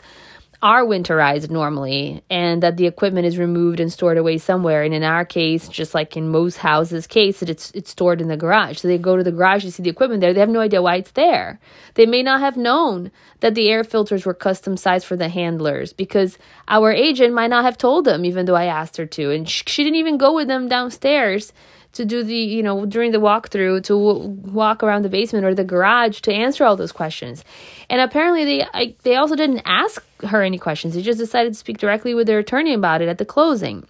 are 0.62 0.84
winterized 0.84 1.52
normally 1.52 2.24
and 2.30 2.64
that 2.64 2.78
the 2.78 2.88
equipment 2.88 3.28
is 3.28 3.38
removed 3.38 3.80
and 3.80 3.94
stored 3.94 4.18
away 4.18 4.38
somewhere. 4.38 4.84
And 4.84 4.94
in 4.94 5.04
our 5.04 5.24
case 5.24 5.68
just 5.68 5.94
like 5.94 6.18
in 6.18 6.30
most 6.30 6.58
houses 6.58 7.06
case 7.06 7.44
it's 7.44 7.72
it's 7.72 7.92
stored 7.92 8.22
in 8.22 8.28
the 8.28 8.38
garage. 8.38 8.80
So 8.80 8.88
they 8.88 8.98
go 8.98 9.16
to 9.16 9.24
the 9.24 9.32
garage 9.32 9.64
to 9.64 9.72
see 9.72 9.84
the 9.84 9.90
equipment 9.90 10.22
there 10.22 10.34
they 10.34 10.40
have 10.40 10.50
no 10.50 10.62
idea 10.62 10.82
why 10.82 10.96
it's 10.96 11.12
there. 11.12 11.60
They 11.94 12.06
may 12.06 12.24
not 12.24 12.40
have 12.40 12.58
known 12.58 13.12
that 13.42 13.54
the 13.54 13.70
air 13.70 13.84
filters 13.84 14.26
were 14.26 14.34
custom 14.34 14.78
sized 14.78 15.06
for 15.06 15.16
the 15.16 15.30
handlers 15.30 15.94
because 15.94 16.40
our 16.68 16.92
agent 16.92 17.34
might 17.34 17.52
not 17.52 17.64
have 17.64 17.78
told 17.78 18.06
them 18.06 18.26
even 18.26 18.46
though 18.46 18.56
I 18.56 18.66
asked 18.66 18.98
her 18.98 19.06
to. 19.06 19.32
And 19.32 19.48
she 19.48 19.84
didn't 19.84 19.96
even 19.98 20.18
go 20.18 20.34
with 20.34 20.48
them 20.48 20.68
downstairs 20.68 21.54
to 21.94 22.06
do 22.06 22.24
the 22.24 22.36
you 22.36 22.64
know 22.64 22.86
during 22.86 23.12
the 23.12 23.20
walkthrough 23.20 23.84
to 23.84 23.94
w- 23.94 24.30
walk 24.52 24.84
around 24.84 25.04
the 25.04 25.10
basement 25.10 25.46
or 25.46 25.54
the 25.54 25.64
garage 25.64 26.22
to 26.22 26.34
answer 26.34 26.66
all 26.66 26.76
those 26.76 26.92
questions. 26.92 27.44
And 27.90 28.02
apparently 28.02 28.46
they 28.46 28.66
I, 28.74 28.96
they 29.04 29.16
also 29.16 29.36
didn't 29.36 29.62
ask 29.66 30.04
her 30.24 30.42
any 30.42 30.58
questions. 30.58 30.94
They 30.94 31.02
just 31.02 31.20
decided 31.20 31.54
to 31.54 31.60
speak 31.60 31.78
directly 31.78 32.14
with 32.14 32.28
their 32.28 32.40
attorney 32.40 32.74
about 32.74 33.02
it 33.02 33.10
at 33.10 33.18
the 33.18 33.26
closing. 33.26 33.88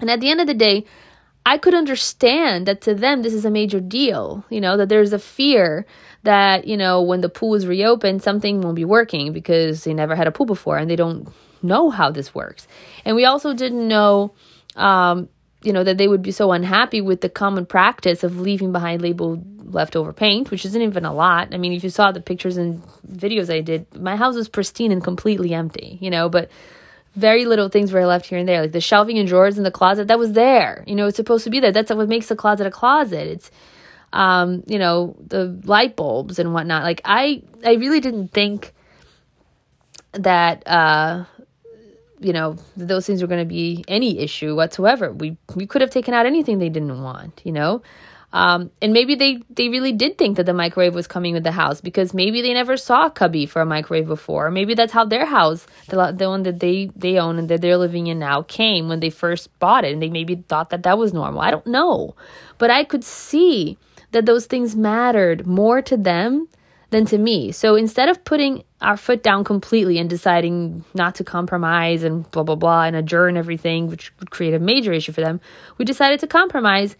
And 0.00 0.10
at 0.10 0.20
the 0.20 0.30
end 0.30 0.40
of 0.40 0.46
the 0.46 0.54
day 0.54 0.84
I 1.46 1.58
could 1.58 1.74
understand 1.74 2.66
that 2.66 2.80
to 2.82 2.94
them 2.94 3.22
this 3.22 3.34
is 3.34 3.44
a 3.44 3.50
major 3.50 3.80
deal, 3.80 4.44
you 4.48 4.60
know, 4.60 4.76
that 4.76 4.88
there's 4.88 5.12
a 5.12 5.18
fear 5.18 5.86
that, 6.22 6.66
you 6.66 6.76
know, 6.76 7.02
when 7.02 7.20
the 7.20 7.28
pool 7.28 7.54
is 7.54 7.66
reopened, 7.66 8.22
something 8.22 8.62
won't 8.62 8.76
be 8.76 8.84
working 8.84 9.32
because 9.32 9.84
they 9.84 9.92
never 9.92 10.16
had 10.16 10.26
a 10.26 10.32
pool 10.32 10.46
before 10.46 10.78
and 10.78 10.90
they 10.90 10.96
don't 10.96 11.28
know 11.62 11.90
how 11.90 12.10
this 12.10 12.34
works. 12.34 12.66
And 13.04 13.14
we 13.14 13.26
also 13.26 13.52
didn't 13.52 13.86
know 13.86 14.32
um, 14.76 15.28
you 15.64 15.72
know 15.72 15.84
that 15.84 15.98
they 15.98 16.08
would 16.08 16.22
be 16.22 16.30
so 16.32 16.52
unhappy 16.52 17.00
with 17.00 17.20
the 17.20 17.28
common 17.28 17.66
practice 17.66 18.22
of 18.22 18.40
leaving 18.40 18.72
behind 18.72 19.02
labeled 19.02 19.42
leftover 19.74 20.12
paint 20.12 20.50
which 20.50 20.64
isn't 20.64 20.82
even 20.82 21.04
a 21.04 21.12
lot. 21.12 21.52
I 21.52 21.58
mean 21.58 21.72
if 21.72 21.82
you 21.82 21.90
saw 21.90 22.12
the 22.12 22.20
pictures 22.20 22.56
and 22.56 22.82
videos 23.10 23.52
i 23.52 23.60
did 23.60 23.86
my 24.00 24.16
house 24.16 24.36
was 24.36 24.48
pristine 24.48 24.92
and 24.92 25.02
completely 25.02 25.52
empty 25.54 25.98
you 26.00 26.10
know 26.10 26.28
but 26.28 26.50
very 27.16 27.44
little 27.44 27.68
things 27.68 27.92
were 27.92 28.06
left 28.06 28.26
here 28.26 28.38
and 28.38 28.48
there 28.48 28.62
like 28.62 28.72
the 28.72 28.80
shelving 28.80 29.18
and 29.18 29.28
drawers 29.28 29.56
in 29.56 29.64
the 29.64 29.70
closet 29.70 30.08
that 30.08 30.18
was 30.18 30.32
there. 30.32 30.84
You 30.86 30.94
know 30.94 31.06
it's 31.06 31.16
supposed 31.16 31.44
to 31.44 31.50
be 31.50 31.60
there. 31.60 31.72
That's 31.72 31.92
what 31.92 32.08
makes 32.08 32.30
a 32.30 32.36
closet 32.36 32.66
a 32.66 32.70
closet. 32.70 33.28
It's 33.28 33.50
um 34.12 34.62
you 34.66 34.78
know 34.78 35.16
the 35.26 35.60
light 35.64 35.96
bulbs 35.96 36.38
and 36.38 36.52
whatnot. 36.52 36.82
Like 36.82 37.00
i 37.04 37.42
i 37.64 37.74
really 37.74 38.00
didn't 38.00 38.28
think 38.28 38.72
that 40.12 40.66
uh 40.66 41.24
you 42.24 42.32
know 42.32 42.56
those 42.76 43.06
things 43.06 43.22
were 43.22 43.28
going 43.28 43.46
to 43.46 43.54
be 43.60 43.84
any 43.88 44.18
issue 44.18 44.56
whatsoever. 44.56 45.12
We 45.12 45.36
we 45.54 45.66
could 45.66 45.82
have 45.82 45.90
taken 45.90 46.14
out 46.14 46.26
anything 46.26 46.58
they 46.58 46.68
didn't 46.68 47.02
want 47.02 47.42
you 47.44 47.52
know? 47.52 47.82
Um, 48.34 48.72
and 48.82 48.92
maybe 48.92 49.14
they 49.14 49.42
they 49.48 49.68
really 49.68 49.92
did 49.92 50.18
think 50.18 50.36
that 50.38 50.46
the 50.46 50.52
microwave 50.52 50.92
was 50.92 51.06
coming 51.06 51.34
with 51.34 51.44
the 51.44 51.52
house 51.52 51.80
because 51.80 52.12
maybe 52.12 52.42
they 52.42 52.52
never 52.52 52.76
saw 52.76 53.06
a 53.06 53.10
cubby 53.10 53.46
for 53.46 53.62
a 53.62 53.66
microwave 53.66 54.08
before. 54.08 54.50
Maybe 54.50 54.74
that's 54.74 54.92
how 54.92 55.04
their 55.04 55.24
house 55.24 55.68
the, 55.88 56.10
the 56.10 56.28
one 56.28 56.42
that 56.42 56.58
they 56.58 56.90
they 56.96 57.16
own 57.16 57.38
and 57.38 57.48
that 57.48 57.60
they're 57.60 57.76
living 57.76 58.08
in 58.08 58.18
now 58.18 58.42
came 58.42 58.88
when 58.88 58.98
they 58.98 59.10
first 59.10 59.56
bought 59.60 59.84
it 59.84 59.92
and 59.92 60.02
they 60.02 60.10
maybe 60.10 60.34
thought 60.48 60.70
that 60.70 60.82
that 60.82 60.98
was 60.98 61.14
normal. 61.14 61.42
I 61.42 61.52
don't 61.52 61.66
know. 61.66 62.16
But 62.58 62.70
i 62.70 62.82
could 62.82 63.04
see 63.04 63.78
that 64.10 64.26
those 64.26 64.46
things 64.46 64.74
mattered 64.74 65.46
more 65.46 65.80
to 65.82 65.96
them 65.96 66.48
than 66.94 67.04
to 67.06 67.18
me. 67.18 67.50
So 67.50 67.74
instead 67.74 68.08
of 68.08 68.24
putting 68.24 68.62
our 68.80 68.96
foot 68.96 69.24
down 69.24 69.42
completely 69.42 69.98
and 69.98 70.08
deciding 70.08 70.84
not 70.94 71.16
to 71.16 71.24
compromise 71.24 72.04
and 72.04 72.30
blah, 72.30 72.44
blah, 72.44 72.54
blah, 72.54 72.84
and 72.84 72.94
adjourn 72.94 73.36
everything, 73.36 73.88
which 73.88 74.12
would 74.20 74.30
create 74.30 74.54
a 74.54 74.60
major 74.60 74.92
issue 74.92 75.10
for 75.10 75.20
them, 75.20 75.40
we 75.76 75.84
decided 75.84 76.20
to 76.20 76.28
compromise 76.28 76.94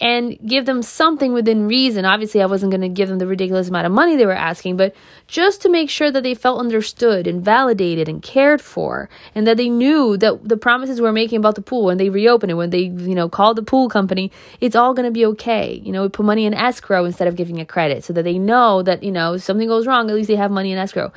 and 0.00 0.38
give 0.46 0.64
them 0.64 0.82
something 0.82 1.34
within 1.34 1.68
reason. 1.68 2.06
Obviously, 2.06 2.40
I 2.40 2.46
wasn't 2.46 2.72
going 2.72 2.80
to 2.80 2.88
give 2.88 3.10
them 3.10 3.18
the 3.18 3.26
ridiculous 3.26 3.68
amount 3.68 3.86
of 3.86 3.92
money 3.92 4.16
they 4.16 4.24
were 4.24 4.32
asking, 4.32 4.78
but 4.78 4.94
just 5.26 5.60
to 5.62 5.68
make 5.68 5.90
sure 5.90 6.10
that 6.10 6.22
they 6.22 6.34
felt 6.34 6.58
understood 6.58 7.26
and 7.26 7.44
validated 7.44 8.08
and 8.08 8.22
cared 8.22 8.62
for, 8.62 9.10
and 9.34 9.46
that 9.46 9.58
they 9.58 9.68
knew 9.68 10.16
that 10.16 10.48
the 10.48 10.56
promises 10.56 11.00
we 11.00 11.06
are 11.06 11.12
making 11.12 11.38
about 11.38 11.54
the 11.54 11.62
pool 11.62 11.84
when 11.84 11.98
they 11.98 12.08
reopen 12.08 12.48
it, 12.48 12.54
when 12.54 12.70
they, 12.70 12.84
you 12.84 13.14
know, 13.14 13.28
call 13.28 13.52
the 13.52 13.62
pool 13.62 13.90
company, 13.90 14.32
it's 14.60 14.74
all 14.74 14.94
going 14.94 15.04
to 15.04 15.12
be 15.12 15.26
okay. 15.26 15.80
You 15.84 15.92
know, 15.92 16.02
we 16.02 16.08
put 16.08 16.24
money 16.24 16.46
in 16.46 16.54
escrow 16.54 17.04
instead 17.04 17.28
of 17.28 17.36
giving 17.36 17.60
a 17.60 17.66
credit 17.66 18.02
so 18.02 18.14
that 18.14 18.22
they 18.22 18.38
know 18.38 18.82
that, 18.82 19.02
you 19.02 19.12
know, 19.12 19.34
if 19.34 19.42
something 19.42 19.68
goes 19.68 19.86
wrong, 19.86 20.08
at 20.08 20.16
least 20.16 20.28
they 20.28 20.36
have 20.36 20.50
money 20.50 20.72
in 20.72 20.78
escrow. 20.78 21.12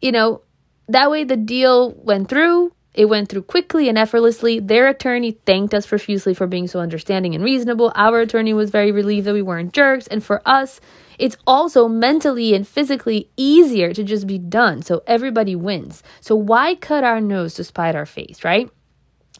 You 0.00 0.12
know, 0.12 0.40
that 0.88 1.10
way 1.10 1.24
the 1.24 1.36
deal 1.36 1.92
went 1.92 2.30
through 2.30 2.72
it 2.98 3.08
went 3.08 3.28
through 3.28 3.42
quickly 3.42 3.88
and 3.88 3.96
effortlessly. 3.96 4.58
Their 4.58 4.88
attorney 4.88 5.38
thanked 5.46 5.72
us 5.72 5.86
profusely 5.86 6.34
for 6.34 6.48
being 6.48 6.66
so 6.66 6.80
understanding 6.80 7.32
and 7.32 7.44
reasonable. 7.44 7.92
Our 7.94 8.22
attorney 8.22 8.52
was 8.52 8.70
very 8.70 8.90
relieved 8.90 9.28
that 9.28 9.34
we 9.34 9.40
weren't 9.40 9.72
jerks. 9.72 10.08
And 10.08 10.22
for 10.22 10.42
us, 10.44 10.80
it's 11.16 11.36
also 11.46 11.86
mentally 11.86 12.54
and 12.54 12.66
physically 12.66 13.30
easier 13.36 13.94
to 13.94 14.02
just 14.02 14.26
be 14.26 14.36
done. 14.36 14.82
So 14.82 15.04
everybody 15.06 15.54
wins. 15.54 16.02
So 16.20 16.34
why 16.34 16.74
cut 16.74 17.04
our 17.04 17.20
nose 17.20 17.54
to 17.54 17.62
spite 17.62 17.94
our 17.94 18.04
face, 18.04 18.42
right? 18.42 18.68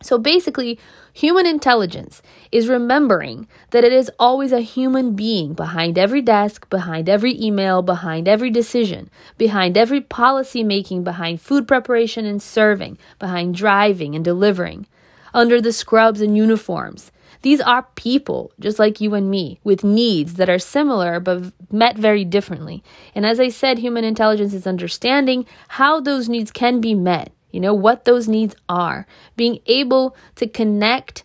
So 0.02 0.18
basically, 0.18 0.78
human 1.12 1.46
intelligence 1.46 2.22
is 2.52 2.68
remembering 2.68 3.48
that 3.70 3.84
it 3.84 3.92
is 3.92 4.11
always 4.18 4.52
a 4.52 4.61
human 4.61 5.16
being 5.16 5.54
behind 5.54 5.98
every 5.98 6.22
desk, 6.22 6.68
behind 6.70 7.08
every 7.08 7.40
email, 7.40 7.82
behind 7.82 8.28
every 8.28 8.50
decision, 8.50 9.11
behind 9.37 9.76
every 9.76 10.00
policy 10.00 10.62
making, 10.62 11.02
behind 11.04 11.40
food 11.40 11.66
preparation 11.66 12.24
and 12.24 12.42
serving, 12.42 12.96
behind 13.18 13.54
driving 13.54 14.14
and 14.14 14.24
delivering, 14.24 14.87
under 15.34 15.61
the 15.61 15.72
scrubs 15.72 16.20
and 16.20 16.37
uniforms. 16.37 17.11
These 17.42 17.61
are 17.61 17.87
people, 17.94 18.52
just 18.58 18.78
like 18.78 19.00
you 19.00 19.14
and 19.14 19.30
me, 19.30 19.61
with 19.62 19.84
needs 19.84 20.34
that 20.34 20.48
are 20.48 20.58
similar 20.58 21.20
but 21.20 21.52
met 21.70 21.96
very 21.96 22.24
differently. 22.24 22.82
And 23.14 23.24
as 23.24 23.38
I 23.38 23.48
said, 23.48 23.78
human 23.78 24.04
intelligence 24.04 24.54
is 24.54 24.66
understanding 24.66 25.46
how 25.68 26.00
those 26.00 26.28
needs 26.28 26.50
can 26.50 26.80
be 26.80 26.94
met 26.94 27.32
you 27.50 27.61
know, 27.61 27.74
what 27.74 28.04
those 28.04 28.28
needs 28.28 28.54
are, 28.68 29.06
being 29.37 29.61
able 29.66 30.16
to 30.37 30.46
connect 30.46 31.24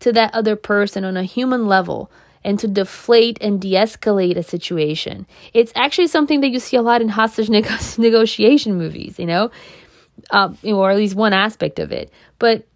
to 0.00 0.12
that 0.12 0.34
other 0.34 0.56
person 0.56 1.04
on 1.04 1.16
a 1.16 1.24
human 1.24 1.66
level 1.66 2.10
and 2.44 2.58
to 2.58 2.68
deflate 2.68 3.38
and 3.40 3.60
de 3.60 3.72
escalate 3.72 4.36
a 4.36 4.42
situation. 4.42 5.26
It's 5.54 5.72
actually 5.74 6.08
something 6.08 6.42
that 6.42 6.50
you 6.50 6.58
see 6.58 6.76
a 6.76 6.82
lot 6.82 7.00
in 7.00 7.08
hostage 7.08 7.48
negotiation 7.98 8.76
movies, 8.76 9.18
uh, 9.18 10.52
you 10.62 10.72
know, 10.72 10.78
or 10.78 10.90
at 10.90 10.96
least 10.96 11.14
one 11.14 11.32
aspect 11.32 11.78
of 11.78 11.90
it. 11.90 12.12
But 12.38 12.66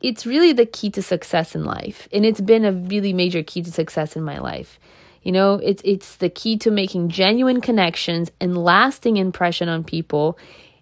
it's 0.00 0.26
really 0.26 0.52
the 0.52 0.66
key 0.66 0.90
to 0.90 1.02
success 1.02 1.54
in 1.54 1.64
life. 1.64 2.08
And 2.12 2.26
it's 2.26 2.40
been 2.40 2.64
a 2.64 2.72
really 2.72 3.12
major 3.12 3.42
key 3.42 3.62
to 3.62 3.70
success 3.70 4.16
in 4.16 4.22
my 4.22 4.38
life. 4.38 4.80
You 5.22 5.30
know, 5.30 5.54
it's 5.62 5.82
it's 5.84 6.16
the 6.16 6.28
key 6.28 6.56
to 6.58 6.70
making 6.70 7.10
genuine 7.10 7.60
connections 7.60 8.32
and 8.40 8.58
lasting 8.58 9.16
impression 9.18 9.68
on 9.68 9.84
people. 9.84 10.36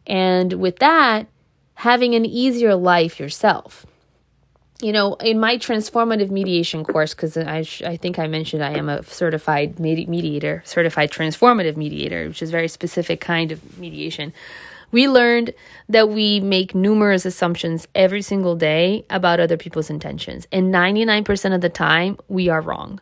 And 0.06 0.54
with 0.54 0.78
that, 0.78 1.26
having 1.80 2.14
an 2.14 2.26
easier 2.26 2.74
life 2.74 3.18
yourself. 3.18 3.86
You 4.82 4.92
know, 4.92 5.14
in 5.14 5.40
my 5.40 5.56
transformative 5.56 6.30
mediation 6.30 6.84
course, 6.84 7.14
because 7.14 7.38
I, 7.38 7.62
sh- 7.62 7.80
I 7.82 7.96
think 7.96 8.18
I 8.18 8.26
mentioned 8.26 8.62
I 8.62 8.76
am 8.76 8.90
a 8.90 9.02
certified 9.02 9.78
med- 9.80 10.06
mediator, 10.06 10.62
certified 10.66 11.10
transformative 11.10 11.78
mediator, 11.78 12.28
which 12.28 12.42
is 12.42 12.50
a 12.50 12.52
very 12.52 12.68
specific 12.68 13.22
kind 13.22 13.50
of 13.50 13.78
mediation. 13.78 14.34
We 14.92 15.08
learned 15.08 15.54
that 15.88 16.10
we 16.10 16.40
make 16.40 16.74
numerous 16.74 17.24
assumptions 17.24 17.88
every 17.94 18.20
single 18.20 18.56
day 18.56 19.06
about 19.08 19.40
other 19.40 19.56
people's 19.56 19.88
intentions. 19.88 20.46
And 20.52 20.74
99% 20.74 21.54
of 21.54 21.62
the 21.62 21.70
time, 21.70 22.18
we 22.28 22.50
are 22.50 22.60
wrong. 22.60 23.00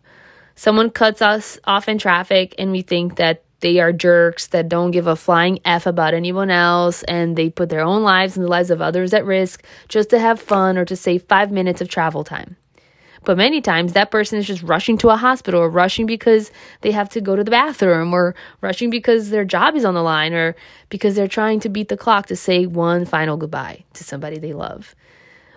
Someone 0.55 0.91
cuts 0.91 1.21
us 1.21 1.59
off 1.65 1.89
in 1.89 1.99
traffic, 1.99 2.55
and 2.59 2.71
we 2.71 2.83
think 2.83 3.17
that 3.17 3.43
they 3.61 3.81
are 3.81 3.93
jerks 3.93 4.47
that 4.49 4.69
don't 4.69 4.93
give 4.93 5.07
a 5.07 5.17
flying 5.17 5.59
F 5.65 5.87
about 5.87 6.15
anyone 6.15 6.51
else 6.51 7.03
and 7.05 7.37
they 7.37 7.51
put 7.51 7.69
their 7.69 7.81
own 7.81 8.03
lives 8.03 8.37
and 8.37 8.45
the 8.45 8.51
lives 8.51 8.71
of 8.71 8.81
others 8.81 9.13
at 9.13 9.25
risk 9.25 9.65
just 9.89 10.11
to 10.11 10.19
have 10.19 10.41
fun 10.41 10.79
or 10.79 10.85
to 10.85 10.97
save 10.97 11.23
five 11.25 11.51
minutes 11.51 11.81
of 11.81 11.89
travel 11.89 12.23
time. 12.25 12.57
But 13.25 13.37
many 13.37 13.61
times 13.61 13.93
that 13.93 14.11
person 14.11 14.39
is 14.39 14.47
just 14.47 14.63
rushing 14.63 14.97
to 14.99 15.09
a 15.09 15.17
hospital 15.17 15.61
or 15.61 15.69
rushing 15.69 16.07
because 16.07 16.51
they 16.83 16.93
have 16.93 17.09
to 17.11 17.21
go 17.21 17.37
to 17.37 17.45
the 17.45 17.51
bathroom 17.51 18.15
or 18.15 18.35
rushing 18.61 18.91
because 18.91 19.31
their 19.31 19.45
job 19.45 19.75
is 19.75 19.85
on 19.85 19.95
the 19.95 20.03
line 20.03 20.33
or 20.33 20.55
because 20.89 21.17
they're 21.17 21.29
trying 21.29 21.61
to 21.61 21.69
beat 21.69 21.89
the 21.89 21.97
clock 21.97 22.27
to 22.27 22.37
say 22.37 22.65
one 22.65 23.05
final 23.05 23.37
goodbye 23.37 23.85
to 23.95 24.05
somebody 24.05 24.39
they 24.39 24.53
love. 24.53 24.95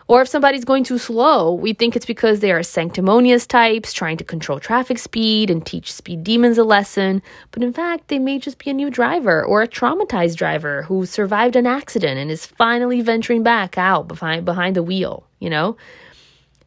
Or 0.08 0.22
if 0.22 0.28
somebody's 0.28 0.66
going 0.66 0.84
too 0.84 0.98
slow, 0.98 1.54
we 1.54 1.74
think 1.74 1.96
it's 1.96 2.06
because 2.06 2.40
they 2.40 2.52
are 2.52 2.64
sanctimonious 2.64 3.48
types 3.48 3.94
trying 3.94 4.18
to 4.18 4.24
control 4.24 4.60
traffic 4.60 4.98
speed 4.98 5.50
and 5.50 5.66
teach 5.66 5.94
speed 5.94 6.24
demons 6.24 6.58
a 6.58 6.64
lesson. 6.64 7.22
But 7.52 7.64
in 7.64 7.72
fact, 7.72 8.08
they 8.08 8.20
may 8.20 8.40
just 8.40 8.58
be 8.58 8.72
a 8.72 8.74
new 8.74 8.90
driver 8.90 9.44
or 9.44 9.62
a 9.62 9.68
traumatized 9.68 10.36
driver 10.36 10.84
who 10.84 11.06
survived 11.06 11.56
an 11.56 11.68
accident 11.68 12.20
and 12.20 12.30
is 12.32 12.46
finally 12.46 13.02
venturing 13.02 13.44
back 13.44 13.78
out 13.78 14.08
behind, 14.08 14.46
behind 14.46 14.76
the 14.76 14.84
wheel, 14.84 15.28
you 15.40 15.50
know? 15.50 15.78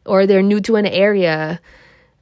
Or 0.05 0.25
they're 0.25 0.41
new 0.41 0.61
to 0.61 0.75
an 0.75 0.85
area, 0.85 1.59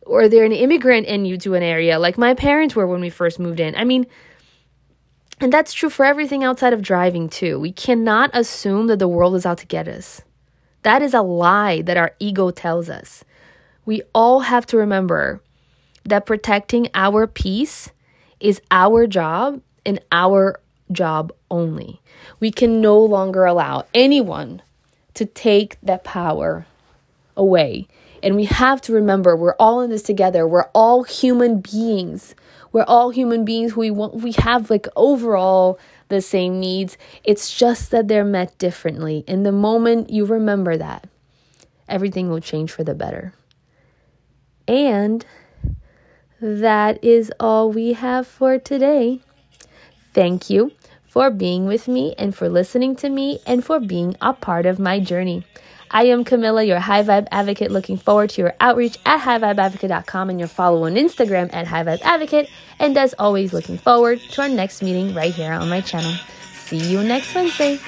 or 0.02 0.28
they're 0.28 0.45
an 0.45 0.52
immigrant 0.52 1.08
and 1.08 1.23
new 1.23 1.38
to 1.39 1.54
an 1.54 1.63
area, 1.63 1.99
like 1.99 2.17
my 2.17 2.34
parents 2.34 2.76
were 2.76 2.88
when 2.88 3.02
we 3.02 3.10
first 3.10 3.39
moved 3.39 3.60
in. 3.60 3.76
I 3.76 3.84
mean, 3.84 4.08
and 5.39 5.52
that's 5.52 5.73
true 5.73 5.89
for 5.89 6.06
everything 6.06 6.43
outside 6.43 6.73
of 6.73 6.82
driving, 6.82 7.28
too. 7.28 7.60
We 7.60 7.71
cannot 7.71 8.30
assume 8.34 8.88
that 8.88 8.99
the 8.99 9.08
world 9.08 9.36
is 9.36 9.45
out 9.45 9.58
to 9.60 9.65
get 9.65 9.88
us. 9.88 10.21
That 10.84 11.02
is 11.02 11.13
a 11.13 11.22
lie 11.22 11.82
that 11.82 11.98
our 11.98 12.13
ego 12.19 12.52
tells 12.52 12.89
us. 12.89 13.24
We 13.86 14.02
all 14.13 14.41
have 14.41 14.65
to 14.67 14.78
remember 14.78 15.41
that 16.06 16.26
protecting 16.26 16.89
our 16.93 17.28
peace 17.28 17.89
is 18.39 18.62
our 18.69 19.08
job 19.08 19.62
and 19.86 20.00
our 20.12 20.60
job 20.91 21.32
only. 21.50 22.02
We 22.39 22.52
can 22.52 22.82
no 22.82 23.00
longer 23.00 23.46
allow 23.46 23.86
anyone 23.93 24.62
to 25.13 25.26
take 25.26 25.78
that 25.82 26.04
power 26.04 26.65
away. 27.36 27.88
And 28.22 28.36
we 28.36 28.46
have 28.46 28.82
to 28.82 28.93
remember 28.93 29.36
we're 29.36 29.56
all 29.56 29.82
in 29.82 29.89
this 29.89 30.04
together. 30.04 30.48
We're 30.48 30.69
all 30.74 31.04
human 31.04 31.60
beings. 31.60 32.36
We're 32.72 32.86
all 32.86 33.10
human 33.12 33.46
beings. 33.46 33.76
We 33.76 33.91
want 33.91 34.15
we 34.15 34.32
have 34.34 34.69
like 34.69 34.88
overall 34.96 35.78
the 36.13 36.21
same 36.21 36.60
needs. 36.60 36.97
It's 37.23 37.58
just 37.58 37.91
that 37.91 38.08
they're 38.08 38.23
met 38.23 38.58
differently. 38.58 39.23
In 39.28 39.43
the 39.43 39.52
moment 39.52 40.10
you 40.10 40.26
remember 40.26 40.78
that, 40.78 41.08
everything 41.89 42.30
will 42.30 42.39
change 42.39 42.71
for 42.71 42.84
the 42.84 42.93
better. 42.93 43.34
And 44.67 45.26
that 46.39 47.04
is 47.04 47.32
all 47.39 47.71
we 47.71 47.93
have 47.93 48.28
for 48.28 48.58
today. 48.60 49.21
Thank 50.13 50.49
you 50.49 50.71
for 51.04 51.30
being 51.32 51.65
with 51.65 51.88
me 51.88 52.15
and 52.17 52.36
for 52.36 52.47
listening 52.47 52.95
to 52.97 53.10
me 53.10 53.39
and 53.45 53.65
for 53.65 53.80
being 53.80 54.15
a 54.21 54.34
part 54.34 54.65
of 54.65 54.80
my 54.80 54.99
journey. 54.99 55.45
I 55.93 56.06
am 56.06 56.23
Camilla, 56.23 56.63
your 56.63 56.79
high 56.79 57.03
vibe 57.03 57.27
advocate, 57.32 57.69
looking 57.69 57.97
forward 57.97 58.32
to 58.32 58.41
your 58.41 58.56
outreach 58.60 58.97
at 59.06 59.21
highvibeadvocate.com 59.21 60.32
and 60.32 60.39
your 60.39 60.47
follow 60.47 60.86
on 60.86 60.95
Instagram 60.95 61.53
at 61.53 61.67
highvibeadvocate. 61.67 62.49
And 62.79 62.97
as 62.97 63.13
always, 63.19 63.53
looking 63.53 63.77
forward 63.77 64.19
to 64.32 64.41
our 64.41 64.49
next 64.49 64.82
meeting 64.82 65.13
right 65.13 65.32
here 65.32 65.53
on 65.53 65.69
my 65.69 65.82
channel. 65.82 66.15
See 66.53 66.77
you 66.77 67.03
next 67.03 67.36
Wednesday. 67.36 67.79